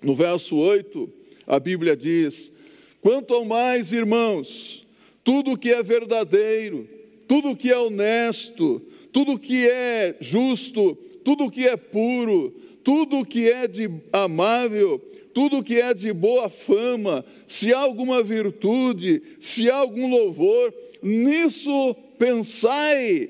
No 0.02 0.14
verso 0.14 0.56
8, 0.56 1.10
a 1.46 1.58
Bíblia 1.58 1.96
diz: 1.96 2.52
Quanto 3.00 3.34
ao 3.34 3.44
mais, 3.44 3.92
irmãos, 3.92 4.86
tudo 5.24 5.58
que 5.58 5.70
é 5.70 5.82
verdadeiro, 5.82 6.88
tudo 7.26 7.56
que 7.56 7.70
é 7.70 7.78
honesto, 7.78 8.82
tudo 9.12 9.38
que 9.38 9.68
é 9.68 10.16
justo, 10.20 10.96
tudo 11.24 11.50
que 11.50 11.66
é 11.66 11.76
puro, 11.76 12.54
tudo 12.82 13.24
que 13.24 13.50
é 13.50 13.68
de 13.68 13.90
amável, 14.12 14.98
tudo 15.34 15.62
que 15.62 15.80
é 15.80 15.92
de 15.92 16.12
boa 16.12 16.48
fama, 16.48 17.24
se 17.46 17.72
há 17.72 17.78
alguma 17.78 18.22
virtude, 18.22 19.22
se 19.40 19.70
há 19.70 19.76
algum 19.76 20.08
louvor, 20.08 20.72
nisso 21.02 21.94
pensai. 22.18 23.28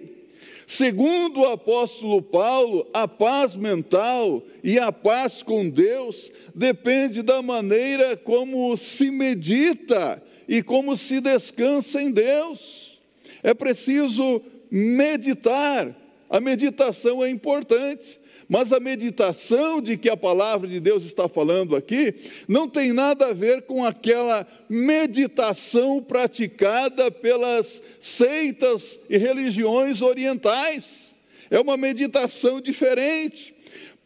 Segundo 0.68 1.40
o 1.40 1.46
apóstolo 1.46 2.20
Paulo, 2.20 2.86
a 2.92 3.08
paz 3.08 3.56
mental 3.56 4.42
e 4.62 4.78
a 4.78 4.92
paz 4.92 5.42
com 5.42 5.66
Deus 5.66 6.30
depende 6.54 7.22
da 7.22 7.40
maneira 7.40 8.18
como 8.18 8.76
se 8.76 9.10
medita 9.10 10.22
e 10.46 10.62
como 10.62 10.94
se 10.94 11.22
descansa 11.22 12.02
em 12.02 12.10
Deus. 12.10 13.00
É 13.42 13.54
preciso 13.54 14.42
meditar. 14.70 15.96
A 16.28 16.38
meditação 16.38 17.24
é 17.24 17.30
importante. 17.30 18.20
Mas 18.48 18.72
a 18.72 18.80
meditação 18.80 19.80
de 19.80 19.98
que 19.98 20.08
a 20.08 20.16
palavra 20.16 20.66
de 20.66 20.80
Deus 20.80 21.04
está 21.04 21.28
falando 21.28 21.76
aqui 21.76 22.14
não 22.48 22.66
tem 22.66 22.94
nada 22.94 23.26
a 23.26 23.32
ver 23.34 23.62
com 23.62 23.84
aquela 23.84 24.46
meditação 24.68 26.02
praticada 26.02 27.10
pelas 27.10 27.82
seitas 28.00 28.98
e 29.10 29.18
religiões 29.18 30.00
orientais. 30.00 31.14
É 31.50 31.60
uma 31.60 31.76
meditação 31.76 32.58
diferente. 32.58 33.54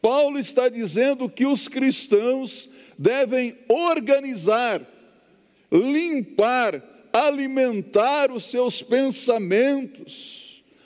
Paulo 0.00 0.36
está 0.40 0.68
dizendo 0.68 1.28
que 1.28 1.46
os 1.46 1.68
cristãos 1.68 2.68
devem 2.98 3.56
organizar, 3.68 4.82
limpar, 5.70 6.82
alimentar 7.12 8.32
os 8.32 8.46
seus 8.46 8.82
pensamentos 8.82 10.41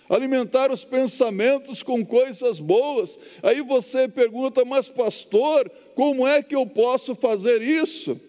alimentar 0.08 0.70
os 0.70 0.84
pensamentos 0.84 1.82
com 1.82 2.04
coisas 2.04 2.58
boas. 2.60 3.18
Aí 3.42 3.60
você 3.60 4.08
pergunta, 4.08 4.64
mas 4.64 4.88
pastor, 4.88 5.70
como 5.94 6.26
é 6.26 6.42
que 6.42 6.54
eu 6.54 6.66
posso 6.66 7.14
fazer 7.14 7.62
isso? 7.62 8.20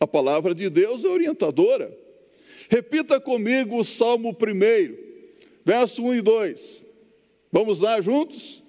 A 0.00 0.06
palavra 0.06 0.54
de 0.54 0.68
Deus 0.68 1.04
é 1.04 1.08
orientadora. 1.08 1.96
Repita 2.68 3.20
comigo 3.20 3.78
o 3.78 3.84
Salmo 3.84 4.30
1, 4.30 4.96
verso 5.64 6.02
1 6.02 6.14
e 6.14 6.20
2. 6.20 6.82
Vamos 7.52 7.80
lá 7.80 8.00
juntos? 8.00 8.62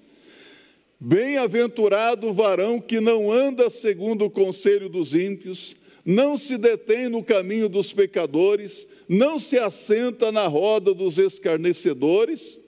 Bem-aventurado 0.99 2.27
o 2.27 2.33
varão 2.33 2.79
que 2.79 2.99
não 2.99 3.31
anda 3.31 3.69
segundo 3.69 4.25
o 4.25 4.29
conselho 4.29 4.87
dos 4.87 5.13
ímpios, 5.13 5.75
não 6.05 6.37
se 6.37 6.57
detém 6.57 7.09
no 7.09 7.23
caminho 7.23 7.67
dos 7.67 7.91
pecadores, 7.91 8.87
não 9.07 9.39
se 9.39 9.57
assenta 9.57 10.31
na 10.31 10.47
roda 10.47 10.93
dos 10.93 11.17
escarnecedores, 11.17 12.59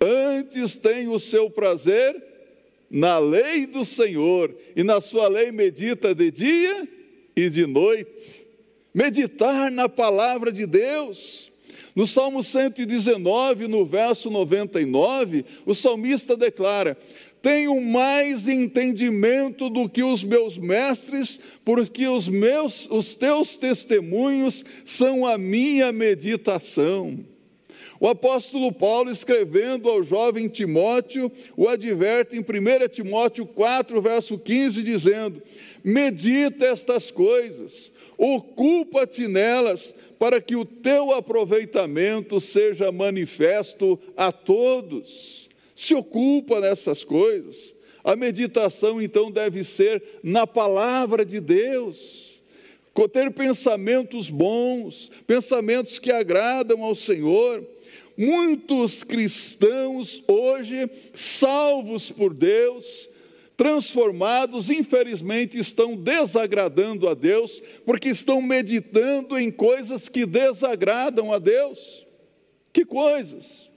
antes 0.00 0.78
tem 0.78 1.08
o 1.08 1.18
seu 1.18 1.50
prazer 1.50 2.30
na 2.90 3.18
lei 3.18 3.66
do 3.66 3.84
Senhor, 3.84 4.54
e 4.74 4.82
na 4.82 5.00
sua 5.00 5.28
lei 5.28 5.52
medita 5.52 6.14
de 6.14 6.30
dia 6.30 6.88
e 7.36 7.48
de 7.48 7.66
noite. 7.66 8.46
Meditar 8.92 9.70
na 9.70 9.88
palavra 9.88 10.50
de 10.50 10.66
Deus. 10.66 11.50
No 11.94 12.06
Salmo 12.06 12.42
119, 12.42 13.68
no 13.68 13.84
verso 13.84 14.30
99, 14.30 15.44
o 15.66 15.74
salmista 15.74 16.36
declara: 16.36 16.96
tenho 17.42 17.80
mais 17.80 18.48
entendimento 18.48 19.68
do 19.70 19.88
que 19.88 20.02
os 20.02 20.22
meus 20.22 20.58
mestres, 20.58 21.40
porque 21.64 22.06
os 22.06 22.28
meus, 22.28 22.86
os 22.90 23.14
teus 23.14 23.56
testemunhos 23.56 24.64
são 24.84 25.26
a 25.26 25.38
minha 25.38 25.90
meditação. 25.92 27.24
O 27.98 28.08
apóstolo 28.08 28.72
Paulo, 28.72 29.10
escrevendo 29.10 29.88
ao 29.88 30.02
jovem 30.02 30.48
Timóteo, 30.48 31.30
o 31.54 31.68
adverte 31.68 32.34
em 32.34 32.40
1 32.40 32.88
Timóteo 32.88 33.44
4, 33.44 34.00
verso 34.00 34.38
15, 34.38 34.82
dizendo: 34.82 35.42
Medita 35.84 36.64
estas 36.64 37.10
coisas, 37.10 37.92
ocupa-te 38.16 39.28
nelas, 39.28 39.94
para 40.18 40.40
que 40.40 40.56
o 40.56 40.64
teu 40.64 41.12
aproveitamento 41.12 42.40
seja 42.40 42.90
manifesto 42.90 43.98
a 44.16 44.32
todos. 44.32 45.39
Se 45.80 45.94
ocupa 45.94 46.60
nessas 46.60 47.02
coisas. 47.02 47.74
A 48.04 48.14
meditação, 48.14 49.00
então, 49.00 49.30
deve 49.30 49.64
ser 49.64 50.20
na 50.22 50.46
palavra 50.46 51.24
de 51.24 51.40
Deus 51.40 52.28
ter 53.08 53.30
pensamentos 53.30 54.28
bons, 54.28 55.10
pensamentos 55.26 55.98
que 55.98 56.12
agradam 56.12 56.84
ao 56.84 56.94
Senhor. 56.94 57.66
Muitos 58.14 59.02
cristãos 59.02 60.22
hoje, 60.28 60.90
salvos 61.14 62.10
por 62.10 62.34
Deus, 62.34 63.08
transformados, 63.56 64.68
infelizmente 64.68 65.58
estão 65.58 65.96
desagradando 65.96 67.08
a 67.08 67.14
Deus, 67.14 67.62
porque 67.86 68.10
estão 68.10 68.42
meditando 68.42 69.38
em 69.38 69.50
coisas 69.50 70.10
que 70.10 70.26
desagradam 70.26 71.32
a 71.32 71.38
Deus. 71.38 72.06
Que 72.70 72.84
coisas? 72.84 73.69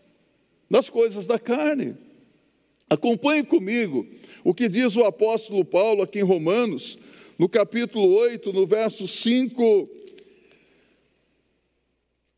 Nas 0.73 0.89
coisas 0.89 1.27
da 1.27 1.38
carne. 1.38 1.95
Acompanhe 2.89 3.43
comigo 3.43 4.07
o 4.43 4.55
que 4.55 4.67
diz 4.67 4.95
o 4.95 5.03
apóstolo 5.03 5.63
Paulo 5.63 6.01
aqui 6.01 6.17
em 6.17 6.23
Romanos, 6.23 6.97
no 7.38 7.47
capítulo 7.47 8.12
8, 8.15 8.51
no 8.51 8.65
verso 8.65 9.07
5 9.07 9.88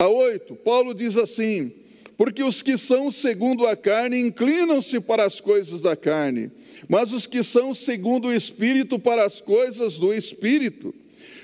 a 0.02 0.10
8. 0.10 0.54
Paulo 0.58 0.94
diz 0.94 1.16
assim: 1.16 1.72
porque 2.18 2.44
os 2.44 2.62
que 2.62 2.78
são 2.78 3.10
segundo 3.10 3.66
a 3.66 3.74
carne 3.74 4.20
inclinam-se 4.20 5.00
para 5.00 5.24
as 5.24 5.40
coisas 5.40 5.82
da 5.82 5.96
carne, 5.96 6.52
mas 6.90 7.14
os 7.14 7.26
que 7.26 7.42
são 7.42 7.74
segundo 7.74 8.28
o 8.28 8.34
espírito 8.34 9.00
para 9.00 9.24
as 9.24 9.40
coisas 9.40 9.98
do 9.98 10.14
espírito. 10.14 10.94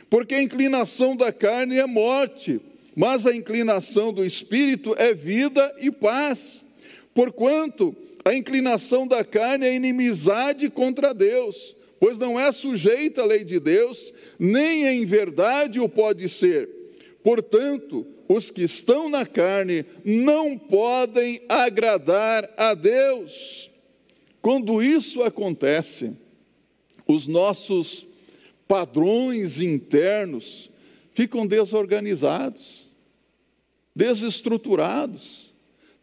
Porque 0.10 0.36
a 0.36 0.44
inclinação 0.44 1.16
da 1.16 1.32
carne 1.32 1.78
é 1.78 1.86
morte, 1.86 2.60
mas 2.94 3.26
a 3.26 3.34
inclinação 3.34 4.12
do 4.12 4.26
espírito 4.26 4.94
é 4.98 5.14
vida 5.14 5.74
e 5.80 5.90
paz. 5.90 6.62
Porquanto 7.14 7.96
a 8.24 8.34
inclinação 8.34 9.08
da 9.08 9.24
carne 9.24 9.66
é 9.66 9.74
inimizade 9.74 10.70
contra 10.70 11.14
Deus, 11.14 11.76
pois 12.00 12.18
não 12.18 12.40
é 12.40 12.52
sujeita 12.52 13.22
à 13.22 13.26
lei 13.26 13.44
de 13.44 13.60
Deus, 13.60 14.14
nem 14.40 14.86
em 14.86 15.06
verdade 15.06 15.80
o 15.80 15.90
pode 15.90 16.28
ser. 16.30 16.70
Portanto, 17.24 18.06
os 18.28 18.50
que 18.50 18.64
estão 18.64 19.10
na 19.10 19.26
carne 19.26 19.86
não 20.04 20.58
podem 20.58 21.42
agradar 21.48 22.50
a 22.58 22.74
Deus. 22.74 23.70
Quando 24.42 24.82
isso 24.82 25.22
acontece, 25.22 26.14
os 27.08 27.28
nossos 27.28 28.06
padrões 28.68 29.60
internos 29.60 30.70
ficam 31.14 31.46
desorganizados, 31.46 32.88
desestruturados, 33.96 35.54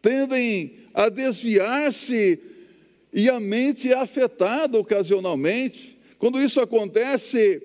tendem 0.01 0.78
a 0.93 1.09
desviar-se 1.09 2.39
e 3.11 3.29
a 3.29 3.39
mente 3.39 3.91
é 3.91 3.95
afetada 3.95 4.77
ocasionalmente. 4.77 5.97
Quando 6.17 6.41
isso 6.41 6.59
acontece, 6.59 7.61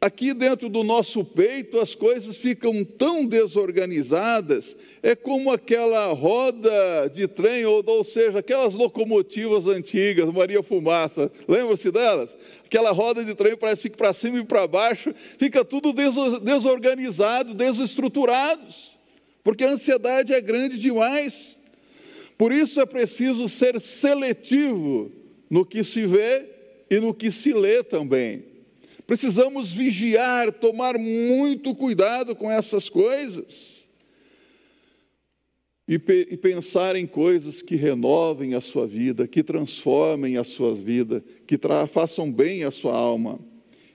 aqui 0.00 0.32
dentro 0.32 0.68
do 0.68 0.82
nosso 0.82 1.24
peito 1.24 1.78
as 1.78 1.94
coisas 1.94 2.36
ficam 2.36 2.84
tão 2.84 3.26
desorganizadas, 3.26 4.76
é 5.02 5.14
como 5.14 5.52
aquela 5.52 6.06
roda 6.12 7.10
de 7.12 7.28
trem, 7.28 7.66
ou, 7.66 7.82
ou 7.84 8.04
seja, 8.04 8.38
aquelas 8.38 8.74
locomotivas 8.74 9.66
antigas, 9.66 10.30
Maria 10.32 10.62
Fumaça, 10.62 11.30
lembra-se 11.46 11.90
delas? 11.90 12.30
Aquela 12.64 12.92
roda 12.92 13.24
de 13.24 13.34
trem 13.34 13.56
parece 13.56 13.82
que 13.82 13.88
fica 13.88 13.98
para 13.98 14.12
cima 14.12 14.38
e 14.38 14.44
para 14.44 14.66
baixo, 14.66 15.12
fica 15.38 15.64
tudo 15.64 15.92
desorganizado, 16.40 17.52
desestruturado, 17.52 18.62
porque 19.42 19.64
a 19.64 19.70
ansiedade 19.70 20.32
é 20.32 20.40
grande 20.40 20.78
demais. 20.78 21.59
Por 22.40 22.52
isso 22.52 22.80
é 22.80 22.86
preciso 22.86 23.50
ser 23.50 23.78
seletivo 23.82 25.12
no 25.50 25.62
que 25.62 25.84
se 25.84 26.06
vê 26.06 26.46
e 26.88 26.98
no 26.98 27.12
que 27.12 27.30
se 27.30 27.52
lê 27.52 27.82
também. 27.82 28.44
Precisamos 29.06 29.70
vigiar, 29.70 30.50
tomar 30.50 30.96
muito 30.96 31.74
cuidado 31.74 32.34
com 32.34 32.50
essas 32.50 32.88
coisas. 32.88 33.84
E, 35.86 35.96
e, 35.96 36.36
pensar 36.38 36.96
em 36.96 37.06
coisas 37.06 37.60
que 37.60 37.76
renovem 37.76 38.54
a 38.54 38.62
sua 38.62 38.86
vida, 38.86 39.28
que 39.28 39.42
transformem 39.42 40.38
a 40.38 40.44
sua 40.44 40.74
vida, 40.74 41.22
que 41.46 41.58
façam 41.92 42.32
bem 42.32 42.64
à 42.64 42.70
sua 42.70 42.96
alma. 42.96 43.38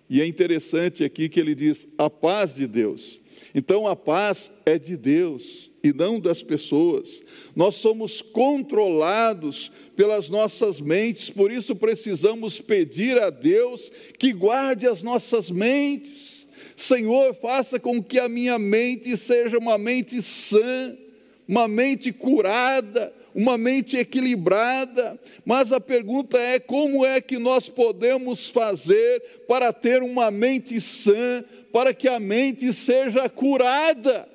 E 0.08 0.22
é 0.22 0.28
interessante 0.28 1.04
aqui 1.04 1.30
que 1.30 1.40
ele 1.40 1.56
diz: 1.56 1.88
a 1.98 2.12
paz 2.12 2.54
de 2.54 2.68
Deus. 2.68 3.20
Então 3.56 3.88
a 3.88 3.96
paz 3.96 4.52
é 4.68 4.78
de 4.78 4.96
Deus 4.96 5.72
e 5.86 5.94
não 5.94 6.20
das 6.20 6.42
pessoas. 6.42 7.22
Nós 7.56 7.76
somos 7.76 8.22
controlados 8.22 9.72
pelas 9.96 10.30
nossas 10.30 10.82
mentes, 10.82 11.30
por 11.30 11.52
isso 11.52 11.76
precisamos 11.76 12.60
pedir 12.60 13.22
a 13.22 13.30
Deus 13.30 13.92
que 14.18 14.34
guarde 14.34 14.88
as 14.88 15.04
nossas 15.04 15.50
mentes. 15.50 16.46
Senhor, 16.76 17.36
faça 17.36 17.80
com 17.80 18.04
que 18.04 18.20
a 18.20 18.28
minha 18.28 18.60
mente 18.60 19.16
seja 19.16 19.58
uma 19.58 19.78
mente 19.78 20.22
sã, 20.22 20.98
uma 21.48 21.68
mente 21.68 22.12
curada, 22.12 23.14
uma 23.34 23.58
mente 23.58 23.96
equilibrada. 23.96 25.20
Mas 25.46 25.72
a 25.72 25.80
pergunta 25.80 26.38
é: 26.38 26.60
como 26.60 27.06
é 27.06 27.22
que 27.22 27.38
nós 27.38 27.70
podemos 27.70 28.50
fazer 28.50 29.22
para 29.48 29.72
ter 29.72 30.02
uma 30.02 30.32
mente 30.32 30.82
sã, 30.82 31.44
para 31.72 31.94
que 31.94 32.08
a 32.08 32.20
mente 32.20 32.74
seja 32.74 33.30
curada? 33.30 34.35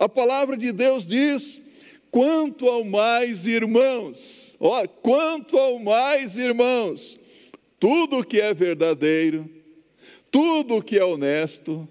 A 0.00 0.08
palavra 0.08 0.56
de 0.56 0.72
Deus 0.72 1.06
diz: 1.06 1.60
quanto 2.10 2.66
ao 2.66 2.82
mais, 2.82 3.44
irmãos, 3.44 4.56
ó, 4.58 4.86
quanto 4.86 5.58
ao 5.58 5.78
mais, 5.78 6.38
irmãos, 6.38 7.20
tudo 7.78 8.24
que 8.24 8.40
é 8.40 8.54
verdadeiro, 8.54 9.46
tudo 10.30 10.82
que 10.82 10.98
é 10.98 11.04
honesto, 11.04 11.86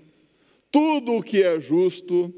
tudo 0.71 1.21
que 1.21 1.43
é 1.43 1.59
justo, 1.59 2.33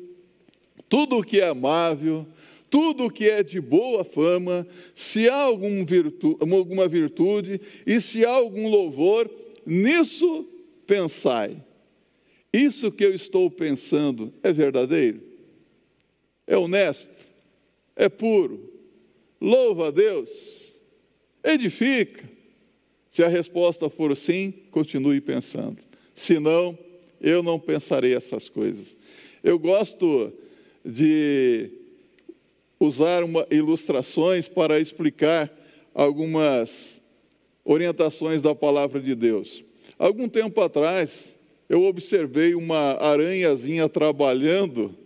tudo 0.89 1.23
que 1.23 1.39
é 1.39 1.47
amável, 1.47 2.27
tudo 2.69 3.09
que 3.09 3.29
é 3.29 3.41
de 3.41 3.61
boa 3.61 4.03
fama, 4.03 4.67
se 4.93 5.29
há 5.29 5.41
algum 5.41 5.85
virtu, 5.85 6.37
alguma 6.41 6.85
virtude 6.85 7.61
e 7.87 8.01
se 8.01 8.25
há 8.25 8.31
algum 8.31 8.67
louvor, 8.67 9.31
nisso 9.65 10.45
pensai. 10.85 11.63
Isso 12.51 12.91
que 12.91 13.05
eu 13.05 13.15
estou 13.15 13.49
pensando 13.49 14.33
é 14.43 14.51
verdadeiro? 14.51 15.30
É 16.51 16.57
honesto, 16.57 17.07
é 17.95 18.09
puro, 18.09 18.59
louva 19.39 19.87
a 19.87 19.91
Deus, 19.91 20.29
edifica. 21.41 22.29
Se 23.09 23.23
a 23.23 23.29
resposta 23.29 23.89
for 23.89 24.15
sim, 24.17 24.53
continue 24.69 25.21
pensando. 25.21 25.77
Se 26.13 26.39
não, 26.39 26.77
eu 27.21 27.41
não 27.41 27.57
pensarei 27.57 28.13
essas 28.13 28.49
coisas. 28.49 28.93
Eu 29.41 29.57
gosto 29.57 30.33
de 30.83 31.71
usar 32.77 33.23
uma, 33.23 33.47
ilustrações 33.49 34.49
para 34.49 34.77
explicar 34.77 35.49
algumas 35.95 37.01
orientações 37.63 38.41
da 38.41 38.53
palavra 38.53 38.99
de 38.99 39.15
Deus. 39.15 39.63
Algum 39.97 40.27
tempo 40.27 40.59
atrás, 40.59 41.29
eu 41.69 41.83
observei 41.83 42.55
uma 42.55 43.01
aranhazinha 43.01 43.87
trabalhando 43.87 44.99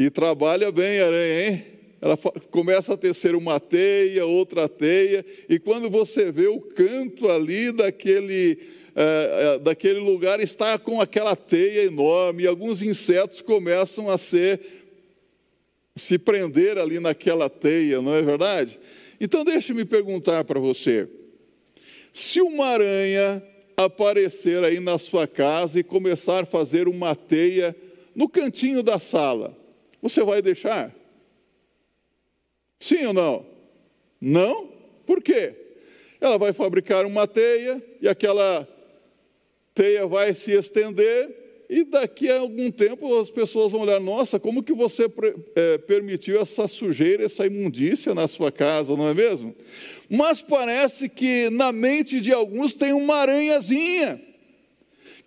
e 0.00 0.08
trabalha 0.08 0.72
bem 0.72 0.98
a 0.98 1.06
aranha, 1.08 1.46
hein? 1.46 1.64
Ela 2.00 2.16
começa 2.50 2.94
a 2.94 2.96
tecer 2.96 3.34
uma 3.34 3.60
teia, 3.60 4.24
outra 4.24 4.66
teia, 4.66 5.22
e 5.46 5.58
quando 5.58 5.90
você 5.90 6.32
vê 6.32 6.46
o 6.46 6.58
canto 6.58 7.28
ali 7.28 7.70
daquele, 7.70 8.58
é, 8.96 9.58
daquele 9.58 9.98
lugar, 9.98 10.40
está 10.40 10.78
com 10.78 11.02
aquela 11.02 11.36
teia 11.36 11.84
enorme, 11.84 12.44
e 12.44 12.46
alguns 12.46 12.80
insetos 12.80 13.42
começam 13.42 14.08
a 14.08 14.16
ser, 14.16 14.62
se 15.94 16.18
prender 16.18 16.78
ali 16.78 16.98
naquela 16.98 17.50
teia, 17.50 18.00
não 18.00 18.14
é 18.14 18.22
verdade? 18.22 18.80
Então, 19.20 19.44
deixe-me 19.44 19.84
perguntar 19.84 20.44
para 20.44 20.58
você: 20.58 21.06
se 22.14 22.40
uma 22.40 22.68
aranha 22.68 23.42
aparecer 23.76 24.64
aí 24.64 24.80
na 24.80 24.96
sua 24.96 25.26
casa 25.26 25.78
e 25.78 25.84
começar 25.84 26.44
a 26.44 26.46
fazer 26.46 26.88
uma 26.88 27.14
teia 27.14 27.76
no 28.14 28.30
cantinho 28.30 28.82
da 28.82 28.98
sala, 28.98 29.59
você 30.00 30.22
vai 30.22 30.40
deixar? 30.40 30.94
Sim 32.78 33.06
ou 33.06 33.12
não? 33.12 33.46
Não? 34.20 34.68
Por 35.06 35.22
quê? 35.22 35.54
Ela 36.20 36.38
vai 36.38 36.52
fabricar 36.52 37.04
uma 37.04 37.26
teia 37.26 37.82
e 38.00 38.08
aquela 38.08 38.68
teia 39.74 40.06
vai 40.06 40.34
se 40.34 40.52
estender 40.52 41.40
e 41.68 41.84
daqui 41.84 42.28
a 42.28 42.40
algum 42.40 42.70
tempo 42.70 43.18
as 43.20 43.30
pessoas 43.30 43.70
vão 43.70 43.82
olhar: 43.82 44.00
nossa, 44.00 44.40
como 44.40 44.62
que 44.62 44.72
você 44.72 45.06
é, 45.54 45.78
permitiu 45.78 46.40
essa 46.40 46.66
sujeira, 46.66 47.24
essa 47.24 47.46
imundícia 47.46 48.14
na 48.14 48.26
sua 48.26 48.50
casa, 48.50 48.96
não 48.96 49.08
é 49.08 49.14
mesmo? 49.14 49.54
Mas 50.08 50.42
parece 50.42 51.08
que 51.08 51.48
na 51.50 51.70
mente 51.70 52.20
de 52.20 52.32
alguns 52.32 52.74
tem 52.74 52.92
uma 52.92 53.16
aranhazinha 53.16 54.20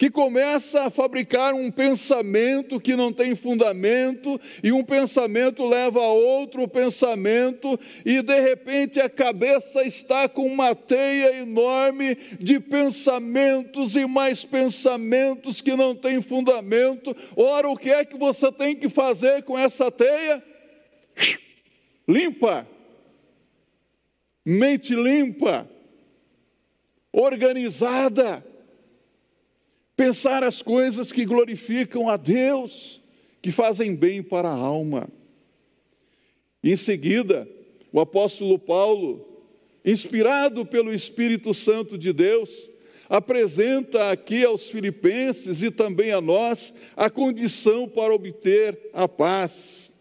que 0.03 0.09
começa 0.09 0.83
a 0.83 0.89
fabricar 0.89 1.53
um 1.53 1.71
pensamento 1.71 2.77
que 2.77 2.93
não 2.93 3.13
tem 3.13 3.37
fundamento, 3.37 4.37
e 4.61 4.69
um 4.69 4.83
pensamento 4.83 5.65
leva 5.65 6.01
a 6.01 6.11
outro 6.11 6.67
pensamento, 6.67 7.79
e 8.05 8.21
de 8.21 8.37
repente 8.41 8.99
a 8.99 9.09
cabeça 9.09 9.81
está 9.85 10.27
com 10.27 10.45
uma 10.45 10.75
teia 10.75 11.37
enorme 11.37 12.17
de 12.37 12.59
pensamentos 12.59 13.95
e 13.95 14.05
mais 14.05 14.43
pensamentos 14.43 15.61
que 15.61 15.73
não 15.73 15.95
têm 15.95 16.21
fundamento. 16.21 17.15
Ora, 17.33 17.69
o 17.69 17.77
que 17.77 17.89
é 17.89 18.03
que 18.03 18.17
você 18.17 18.51
tem 18.51 18.75
que 18.75 18.89
fazer 18.89 19.43
com 19.43 19.57
essa 19.57 19.89
teia? 19.89 20.43
Limpa. 22.05 22.67
Mente 24.45 24.93
limpa, 24.93 25.65
organizada 27.13 28.43
pensar 29.95 30.43
as 30.43 30.61
coisas 30.61 31.11
que 31.11 31.25
glorificam 31.25 32.09
a 32.09 32.17
Deus, 32.17 33.01
que 33.41 33.51
fazem 33.51 33.95
bem 33.95 34.23
para 34.23 34.49
a 34.49 34.55
alma. 34.55 35.07
Em 36.63 36.75
seguida, 36.75 37.47
o 37.91 37.99
apóstolo 37.99 38.57
Paulo, 38.57 39.43
inspirado 39.85 40.65
pelo 40.65 40.93
Espírito 40.93 41.53
Santo 41.53 41.97
de 41.97 42.13
Deus, 42.13 42.69
apresenta 43.09 44.09
aqui 44.09 44.43
aos 44.43 44.69
filipenses 44.69 45.61
e 45.61 45.69
também 45.69 46.11
a 46.11 46.21
nós 46.21 46.73
a 46.95 47.09
condição 47.09 47.87
para 47.87 48.13
obter 48.13 48.79
a 48.93 49.07
paz. 49.07 49.91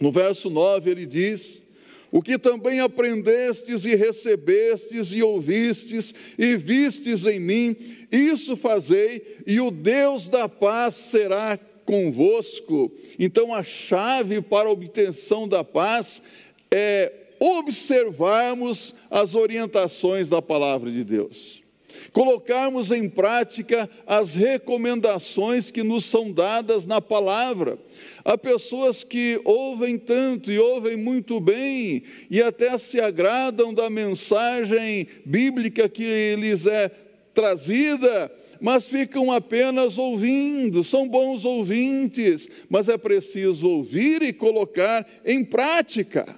No 0.00 0.12
verso 0.12 0.50
9 0.50 0.90
ele 0.90 1.06
diz: 1.06 1.62
o 2.10 2.22
que 2.22 2.38
também 2.38 2.80
aprendestes 2.80 3.84
e 3.84 3.94
recebestes 3.94 5.12
e 5.12 5.22
ouvistes 5.22 6.14
e 6.38 6.56
vistes 6.56 7.26
em 7.26 7.40
mim, 7.40 7.76
isso 8.10 8.56
fazei, 8.56 9.38
e 9.46 9.60
o 9.60 9.70
Deus 9.70 10.28
da 10.28 10.48
paz 10.48 10.94
será 10.94 11.58
convosco. 11.84 12.92
Então, 13.18 13.54
a 13.54 13.62
chave 13.62 14.40
para 14.40 14.68
a 14.68 14.72
obtenção 14.72 15.48
da 15.48 15.62
paz 15.62 16.22
é 16.70 17.12
observarmos 17.38 18.94
as 19.10 19.34
orientações 19.34 20.28
da 20.28 20.40
palavra 20.40 20.90
de 20.90 21.04
Deus 21.04 21.66
colocarmos 22.12 22.90
em 22.90 23.08
prática 23.08 23.88
as 24.06 24.34
recomendações 24.34 25.70
que 25.70 25.82
nos 25.82 26.04
são 26.04 26.32
dadas 26.32 26.86
na 26.86 27.00
palavra. 27.00 27.78
Há 28.24 28.36
pessoas 28.36 29.04
que 29.04 29.40
ouvem 29.44 29.98
tanto 29.98 30.50
e 30.50 30.58
ouvem 30.58 30.96
muito 30.96 31.38
bem 31.40 32.02
e 32.30 32.42
até 32.42 32.76
se 32.78 33.00
agradam 33.00 33.72
da 33.72 33.88
mensagem 33.88 35.06
bíblica 35.24 35.88
que 35.88 36.34
lhes 36.36 36.66
é 36.66 36.90
trazida, 37.36 38.32
mas 38.58 38.88
ficam 38.88 39.30
apenas 39.30 39.98
ouvindo, 39.98 40.82
são 40.82 41.06
bons 41.06 41.44
ouvintes, 41.44 42.48
mas 42.70 42.88
é 42.88 42.96
preciso 42.96 43.68
ouvir 43.68 44.22
e 44.22 44.32
colocar 44.32 45.06
em 45.22 45.44
prática. 45.44 46.34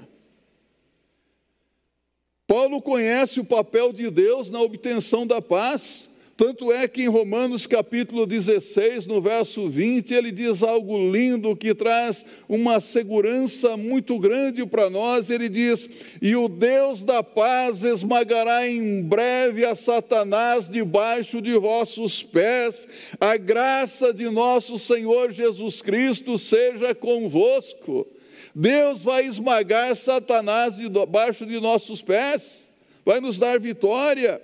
Paulo 2.49 2.83
conhece 2.83 3.39
o 3.39 3.45
papel 3.45 3.93
de 3.93 4.11
Deus 4.11 4.51
na 4.51 4.61
obtenção 4.61 5.25
da 5.25 5.41
paz. 5.41 6.08
Tanto 6.39 6.71
é 6.71 6.87
que 6.87 7.03
em 7.03 7.09
Romanos 7.09 7.67
capítulo 7.67 8.25
16, 8.25 9.09
no 9.09 9.21
verso 9.21 9.69
20, 9.69 10.15
ele 10.15 10.31
diz 10.31 10.63
algo 10.63 11.11
lindo 11.11 11.57
que 11.57 11.75
traz 11.75 12.25
uma 12.49 12.81
segurança 12.81 13.77
muito 13.77 14.17
grande 14.21 14.65
para 14.65 14.89
nós. 14.89 15.31
Ele 15.31 15.49
diz: 15.49 15.89
E 16.23 16.37
o 16.37 16.49
Deus 16.49 17.03
da 17.03 17.25
paz 17.25 17.83
esmagará 17.83 18.69
em 18.69 19.03
breve 19.03 19.65
a 19.65 19.75
Satanás 19.75 20.69
debaixo 20.69 21.43
de 21.43 21.55
vossos 21.55 22.23
pés. 22.23 22.87
A 23.21 23.37
graça 23.37 24.15
de 24.15 24.31
nosso 24.31 24.79
Senhor 24.79 25.33
Jesus 25.33 25.83
Cristo 25.83 26.39
seja 26.39 26.95
convosco. 26.95 28.07
Deus 28.55 29.03
vai 29.03 29.27
esmagar 29.27 29.97
Satanás 29.97 30.77
debaixo 30.77 31.45
de 31.45 31.59
nossos 31.59 32.01
pés, 32.01 32.65
vai 33.05 33.21
nos 33.21 33.41
dar 33.41 33.59
vitória. 33.59 34.41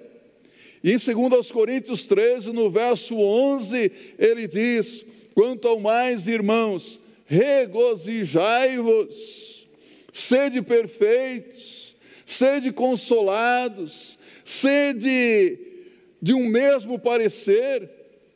E 0.84 0.92
em 0.92 0.98
2 0.98 1.50
Coríntios 1.50 2.06
13, 2.06 2.52
no 2.52 2.68
verso 2.68 3.16
11, 3.16 3.90
ele 4.18 4.46
diz: 4.46 5.02
Quanto 5.34 5.66
ao 5.66 5.80
mais, 5.80 6.28
irmãos, 6.28 7.00
regozijai-vos, 7.24 9.66
sede 10.12 10.60
perfeitos, 10.60 11.96
sede 12.26 12.70
consolados, 12.70 14.18
sede 14.44 15.58
de 16.20 16.34
um 16.34 16.46
mesmo 16.46 16.98
parecer, 16.98 17.88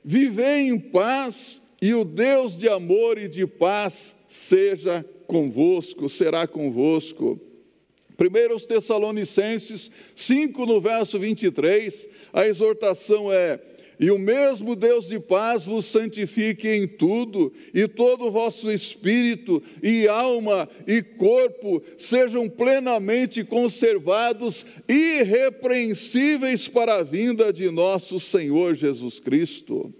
vivei 0.02 0.68
em 0.68 0.78
paz, 0.78 1.60
e 1.82 1.92
o 1.92 2.02
Deus 2.02 2.56
de 2.56 2.66
amor 2.66 3.18
e 3.18 3.28
de 3.28 3.46
paz 3.46 4.16
seja 4.26 5.04
convosco, 5.26 6.08
será 6.08 6.46
convosco. 6.46 7.38
1 8.18 8.66
Tessalonicenses 8.66 9.92
5, 10.16 10.66
no 10.66 10.80
verso 10.80 11.20
23, 11.20 12.08
a 12.32 12.48
exortação 12.48 13.32
é: 13.32 13.60
E 14.00 14.10
o 14.10 14.18
mesmo 14.18 14.74
Deus 14.74 15.06
de 15.06 15.20
paz 15.20 15.64
vos 15.64 15.84
santifique 15.84 16.68
em 16.68 16.88
tudo, 16.88 17.52
e 17.72 17.86
todo 17.86 18.26
o 18.26 18.30
vosso 18.32 18.72
espírito, 18.72 19.62
e 19.80 20.08
alma, 20.08 20.68
e 20.84 21.00
corpo 21.00 21.80
sejam 21.96 22.48
plenamente 22.48 23.44
conservados, 23.44 24.66
irrepreensíveis 24.88 26.66
para 26.66 26.96
a 26.96 27.02
vinda 27.04 27.52
de 27.52 27.70
nosso 27.70 28.18
Senhor 28.18 28.74
Jesus 28.74 29.20
Cristo. 29.20 29.94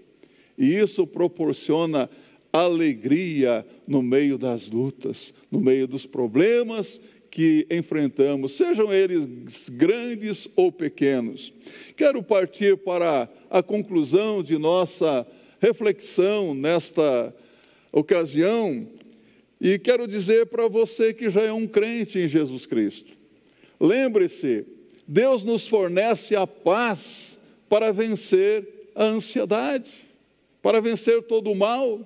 E 0.57 0.75
isso 0.75 1.07
proporciona 1.07 2.09
alegria 2.51 3.65
no 3.87 4.01
meio 4.01 4.37
das 4.37 4.67
lutas, 4.67 5.33
no 5.49 5.61
meio 5.61 5.87
dos 5.87 6.05
problemas 6.05 6.99
que 7.29 7.67
enfrentamos, 7.69 8.53
sejam 8.53 8.91
eles 8.91 9.69
grandes 9.69 10.47
ou 10.55 10.71
pequenos. 10.71 11.53
Quero 11.95 12.21
partir 12.23 12.77
para 12.77 13.29
a 13.49 13.61
conclusão 13.61 14.43
de 14.43 14.57
nossa 14.57 15.25
reflexão 15.61 16.53
nesta 16.53 17.33
ocasião 17.91 18.87
e 19.59 19.77
quero 19.77 20.07
dizer 20.07 20.47
para 20.47 20.67
você 20.67 21.13
que 21.13 21.29
já 21.29 21.41
é 21.41 21.51
um 21.51 21.67
crente 21.67 22.19
em 22.19 22.27
Jesus 22.27 22.65
Cristo. 22.65 23.11
Lembre-se, 23.79 24.65
Deus 25.07 25.43
nos 25.43 25.67
fornece 25.67 26.35
a 26.35 26.47
paz 26.47 27.37
para 27.67 27.91
vencer 27.91 28.91
a 28.95 29.03
ansiedade, 29.03 29.91
para 30.61 30.81
vencer 30.81 31.23
todo 31.23 31.51
o 31.51 31.55
mal 31.55 32.05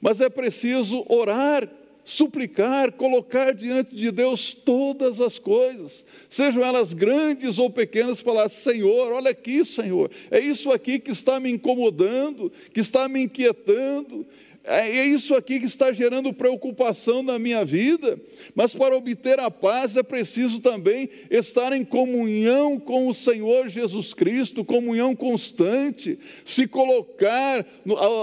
mas 0.00 0.20
é 0.20 0.28
preciso 0.28 1.04
orar, 1.08 1.68
suplicar, 2.08 2.92
colocar 2.92 3.52
diante 3.52 3.94
de 3.94 4.10
Deus 4.10 4.54
todas 4.54 5.20
as 5.20 5.38
coisas, 5.38 6.06
sejam 6.30 6.64
elas 6.64 6.94
grandes 6.94 7.58
ou 7.58 7.68
pequenas, 7.68 8.18
falar: 8.18 8.48
Senhor, 8.48 9.12
olha 9.12 9.30
aqui, 9.30 9.62
Senhor, 9.62 10.10
é 10.30 10.40
isso 10.40 10.72
aqui 10.72 10.98
que 10.98 11.10
está 11.10 11.38
me 11.38 11.50
incomodando, 11.50 12.50
que 12.72 12.80
está 12.80 13.06
me 13.10 13.20
inquietando, 13.20 14.26
é, 14.64 14.88
é 15.00 15.06
isso 15.06 15.34
aqui 15.34 15.60
que 15.60 15.66
está 15.66 15.92
gerando 15.92 16.32
preocupação 16.32 17.22
na 17.22 17.38
minha 17.38 17.62
vida, 17.62 18.18
mas 18.54 18.74
para 18.74 18.96
obter 18.96 19.38
a 19.38 19.50
paz 19.50 19.94
é 19.94 20.02
preciso 20.02 20.60
também 20.60 21.10
estar 21.30 21.74
em 21.74 21.84
comunhão 21.84 22.80
com 22.80 23.06
o 23.06 23.12
Senhor 23.12 23.68
Jesus 23.68 24.14
Cristo, 24.14 24.64
comunhão 24.64 25.14
constante, 25.14 26.18
se 26.42 26.66
colocar 26.66 27.66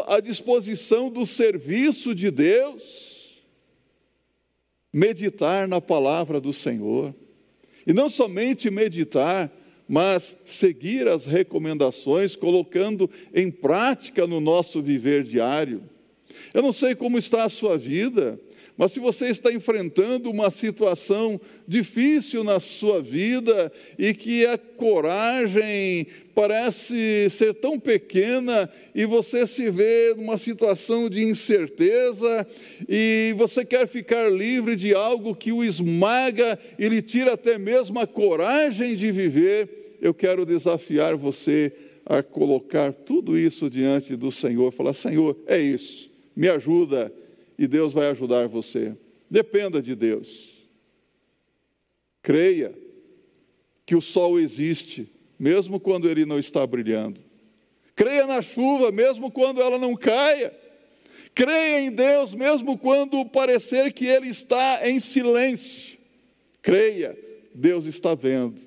à 0.08 0.20
disposição 0.20 1.12
do 1.12 1.24
serviço 1.24 2.16
de 2.16 2.32
Deus, 2.32 3.15
meditar 4.96 5.68
na 5.68 5.82
palavra 5.82 6.40
do 6.40 6.54
Senhor, 6.54 7.14
e 7.86 7.92
não 7.92 8.08
somente 8.08 8.72
meditar, 8.72 9.52
mas 9.86 10.38
seguir 10.46 11.06
as 11.06 11.26
recomendações, 11.26 12.34
colocando 12.34 13.10
em 13.34 13.52
prática 13.52 14.26
no 14.26 14.40
nosso 14.40 14.82
viver 14.82 15.26
diário. 15.26 15.84
Eu 16.54 16.62
não 16.62 16.72
sei 16.72 16.96
como 16.96 17.18
está 17.18 17.44
a 17.44 17.50
sua 17.50 17.78
vida, 17.78 18.40
mas 18.78 18.92
se 18.92 19.00
você 19.00 19.28
está 19.28 19.54
enfrentando 19.54 20.30
uma 20.30 20.52
situação 20.52 21.40
difícil 21.66 22.44
na 22.44 22.60
sua 22.60 23.02
vida 23.02 23.72
e 23.98 24.14
que 24.14 24.46
a 24.46 24.58
coragem 24.58 26.08
parece 26.34 27.30
ser 27.30 27.54
tão 27.54 27.80
pequena 27.80 28.70
e 28.94 29.06
você 29.06 29.48
se 29.48 29.70
vê 29.70 30.14
numa 30.16 30.38
situação 30.38 31.10
de 31.10 31.24
incerteza 31.24 32.46
e 32.90 33.34
você 33.38 33.64
quer 33.64 33.88
ficar 33.88 34.30
livre 34.30 34.76
de 34.76 34.94
algo 34.94 35.34
que 35.34 35.54
o 35.54 35.64
esmaga 35.64 36.60
e 36.78 36.90
lhe 36.90 37.02
tira 37.02 37.34
até 37.34 37.58
mesmo 37.58 37.98
a 38.00 38.06
coragem 38.06 38.96
de 38.96 39.10
viver, 39.10 39.98
eu 40.02 40.14
quero 40.14 40.46
desafiar 40.46 41.16
você 41.16 41.72
a 42.06 42.22
colocar 42.22 42.92
tudo 42.92 43.38
isso 43.38 43.70
diante 43.70 44.18
do 44.18 44.32
Senhor, 44.32 44.72
falar: 44.74 44.94
Senhor, 44.94 45.38
é 45.48 45.60
isso, 45.60 46.10
me 46.36 46.50
ajuda, 46.50 47.12
e 47.58 47.68
Deus 47.68 47.94
vai 47.94 48.08
ajudar 48.08 48.48
você. 48.48 48.96
Dependa 49.30 49.82
de 49.82 49.96
Deus. 49.96 50.54
Creia 52.22 52.74
que 53.86 53.96
o 53.96 54.02
sol 54.02 54.40
existe, 54.40 55.12
mesmo 55.38 55.80
quando 55.80 56.10
ele 56.10 56.26
não 56.26 56.40
está 56.40 56.66
brilhando. 56.66 57.20
Creia 57.96 58.28
na 58.28 58.42
chuva, 58.42 58.92
mesmo 58.92 59.32
quando 59.32 59.62
ela 59.62 59.78
não 59.78 59.96
caia. 59.96 60.54
Creia 61.34 61.82
em 61.82 61.92
Deus, 61.92 62.34
mesmo 62.34 62.78
quando 62.78 63.26
parecer 63.26 63.92
que 63.92 64.06
Ele 64.06 64.30
está 64.30 64.90
em 64.90 65.00
silêncio. 65.00 65.98
Creia, 66.62 67.18
Deus 67.54 67.86
está 67.86 68.16
vendo, 68.16 68.62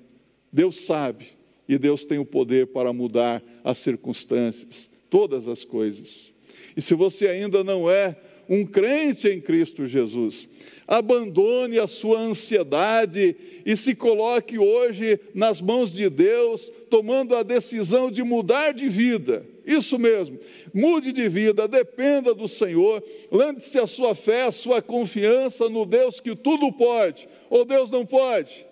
Deus 0.53 0.81
sabe, 0.85 1.29
e 1.67 1.79
Deus 1.79 2.05
tem 2.05 2.19
o 2.19 2.25
poder 2.25 2.69
para 2.69 2.93
mudar 2.93 3.43
as 3.65 3.79
circunstâncias, 3.79 4.89
todas 5.11 5.49
as 5.49 5.65
coisas. 5.65 6.33
E 6.77 6.83
se 6.83 6.95
você 6.95 7.27
ainda 7.27 7.65
não 7.65 7.91
é 7.91 8.17
um 8.49 8.65
crente 8.65 9.29
em 9.29 9.41
Cristo 9.41 9.87
Jesus. 9.87 10.49
Abandone 10.87 11.79
a 11.79 11.87
sua 11.87 12.19
ansiedade 12.19 13.37
e 13.67 13.77
se 13.77 13.95
coloque 13.95 14.59
hoje 14.59 15.21
nas 15.35 15.61
mãos 15.61 15.93
de 15.93 16.09
Deus, 16.09 16.73
tomando 16.89 17.37
a 17.37 17.43
decisão 17.43 18.11
de 18.11 18.23
mudar 18.23 18.73
de 18.73 18.89
vida. 18.89 19.45
Isso 19.67 19.99
mesmo, 19.99 20.39
mude 20.73 21.13
de 21.13 21.29
vida, 21.29 21.69
dependa 21.69 22.35
do 22.35 22.49
Senhor, 22.49 23.05
lance 23.31 23.79
a 23.79 23.87
sua 23.87 24.15
fé, 24.15 24.45
a 24.45 24.53
sua 24.53 24.81
confiança 24.81 25.69
no 25.69 25.85
Deus 25.85 26.21
que 26.21 26.35
tudo 26.35 26.73
pode, 26.73 27.29
ou 27.51 27.67
Deus 27.67 27.91
não 27.91 28.07
pode. 28.07 28.67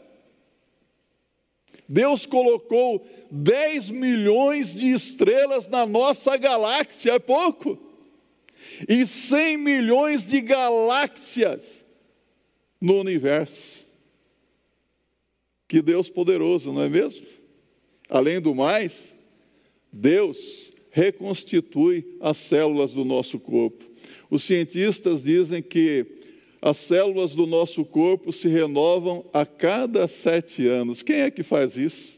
Deus 1.86 2.24
colocou 2.24 3.06
10 3.30 3.90
milhões 3.90 4.72
de 4.72 4.90
estrelas 4.90 5.68
na 5.68 5.84
nossa 5.84 6.36
galáxia, 6.38 7.12
é 7.12 7.18
pouco 7.18 7.85
e 8.88 9.06
100 9.06 9.56
milhões 9.56 10.28
de 10.28 10.40
galáxias 10.40 11.84
no 12.80 13.00
universo. 13.00 13.86
Que 15.68 15.82
Deus 15.82 16.08
poderoso, 16.08 16.72
não 16.72 16.82
é 16.82 16.88
mesmo? 16.88 17.26
Além 18.08 18.40
do 18.40 18.54
mais, 18.54 19.14
Deus 19.92 20.72
reconstitui 20.90 22.16
as 22.20 22.36
células 22.36 22.92
do 22.92 23.04
nosso 23.04 23.38
corpo. 23.38 23.84
Os 24.30 24.44
cientistas 24.44 25.22
dizem 25.22 25.62
que 25.62 26.06
as 26.60 26.78
células 26.78 27.34
do 27.34 27.46
nosso 27.46 27.84
corpo 27.84 28.32
se 28.32 28.48
renovam 28.48 29.24
a 29.32 29.44
cada 29.44 30.08
sete 30.08 30.66
anos. 30.66 31.02
Quem 31.02 31.20
é 31.20 31.30
que 31.30 31.42
faz 31.42 31.76
isso? 31.76 32.16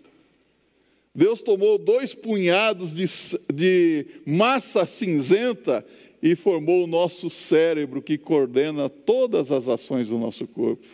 Deus 1.15 1.43
tomou 1.43 1.79
dois 1.79 2.15
punhados 2.15 2.95
de, 2.95 3.07
de 3.53 4.07
massa 4.25 4.87
cinzenta 4.87 5.85
e 6.23 6.35
formou 6.35 6.85
o 6.85 6.87
nosso 6.87 7.31
cérebro 7.31 8.03
que 8.03 8.19
coordena 8.19 8.89
todas 8.89 9.53
as 9.53 9.69
ações 9.69 10.09
do 10.09 10.19
nosso 10.19 10.47
corpo. 10.47 10.87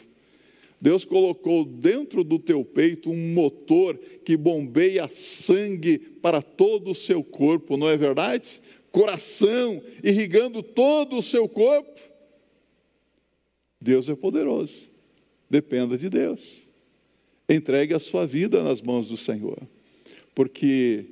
Deus 0.80 1.04
colocou 1.04 1.64
dentro 1.64 2.22
do 2.22 2.38
teu 2.38 2.64
peito 2.64 3.10
um 3.10 3.32
motor 3.32 3.96
que 4.24 4.36
bombeia 4.36 5.08
sangue 5.08 5.98
para 5.98 6.42
todo 6.42 6.90
o 6.90 6.94
seu 6.94 7.24
corpo, 7.24 7.76
não 7.76 7.88
é 7.88 7.96
verdade? 7.96 8.48
Coração 8.92 9.82
irrigando 10.02 10.62
todo 10.62 11.16
o 11.16 11.22
seu 11.22 11.48
corpo. 11.48 11.98
Deus 13.80 14.08
é 14.08 14.14
poderoso. 14.14 14.90
Dependa 15.48 15.96
de 15.96 16.08
Deus. 16.08 16.62
Entregue 17.48 17.94
a 17.94 17.98
sua 17.98 18.26
vida 18.26 18.62
nas 18.62 18.80
mãos 18.80 19.08
do 19.08 19.16
Senhor. 19.16 19.58
Porque 20.34 21.06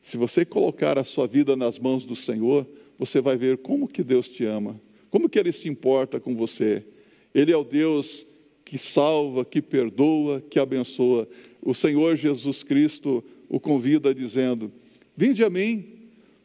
se 0.00 0.16
você 0.16 0.44
colocar 0.44 0.98
a 0.98 1.04
sua 1.04 1.26
vida 1.26 1.54
nas 1.54 1.78
mãos 1.78 2.04
do 2.04 2.16
Senhor, 2.16 2.66
você 2.98 3.20
vai 3.20 3.36
ver 3.36 3.58
como 3.58 3.86
que 3.86 4.02
Deus 4.02 4.28
te 4.28 4.44
ama, 4.44 4.80
como 5.08 5.28
que 5.28 5.38
Ele 5.38 5.52
se 5.52 5.68
importa 5.68 6.18
com 6.18 6.34
você. 6.34 6.84
Ele 7.34 7.52
é 7.52 7.56
o 7.56 7.62
Deus 7.62 8.26
que 8.64 8.76
salva, 8.76 9.44
que 9.44 9.62
perdoa, 9.62 10.42
que 10.50 10.58
abençoa. 10.58 11.28
O 11.62 11.72
Senhor 11.72 12.16
Jesus 12.16 12.62
Cristo 12.62 13.22
o 13.48 13.60
convida 13.60 14.14
dizendo: 14.14 14.72
Vinde 15.16 15.44
a 15.44 15.48
mim, 15.48 15.84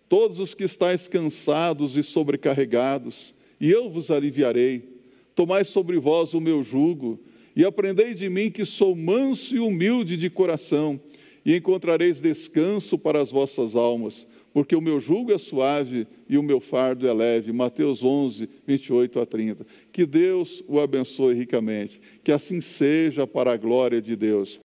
todos 0.08 0.40
os 0.40 0.54
que 0.54 0.64
estáis 0.64 1.08
cansados 1.08 1.98
e 1.98 2.04
sobrecarregados, 2.04 3.34
e 3.60 3.72
eu 3.72 3.90
vos 3.90 4.12
aliviarei. 4.12 4.94
Tomai 5.36 5.66
sobre 5.66 5.98
vós 5.98 6.36
o 6.36 6.40
meu 6.40 6.62
jugo, 6.62 7.20
e 7.56 7.66
aprendei 7.66 8.14
de 8.14 8.30
mim 8.30 8.52
que 8.52 8.64
sou 8.64 8.96
manso 8.96 9.56
e 9.56 9.60
humilde 9.60 10.16
de 10.16 10.30
coração, 10.30 11.00
e 11.44 11.56
encontrareis 11.56 12.22
descanso 12.22 12.98
para 12.98 13.20
as 13.20 13.32
vossas 13.32 13.76
almas 13.76 14.28
porque 14.54 14.76
o 14.76 14.82
meu 14.82 15.00
jugo 15.00 15.32
é 15.32 15.38
suave 15.38 16.08
e 16.30 16.38
o 16.38 16.44
meu 16.44 16.60
fardo 16.60 17.08
é 17.08 17.14
leve. 17.14 17.52
Mateus 17.52 18.04
11, 18.04 18.48
28 18.66 19.20
a 19.20 19.26
30. 19.26 19.66
Que 19.92 20.06
Deus 20.06 20.64
o 20.68 20.80
abençoe 20.80 21.34
ricamente, 21.34 22.00
que 22.24 22.32
assim 22.32 22.62
seja 22.62 23.26
para 23.26 23.52
a 23.52 23.58
glória 23.58 24.02
de 24.02 24.16
Deus. 24.16 24.60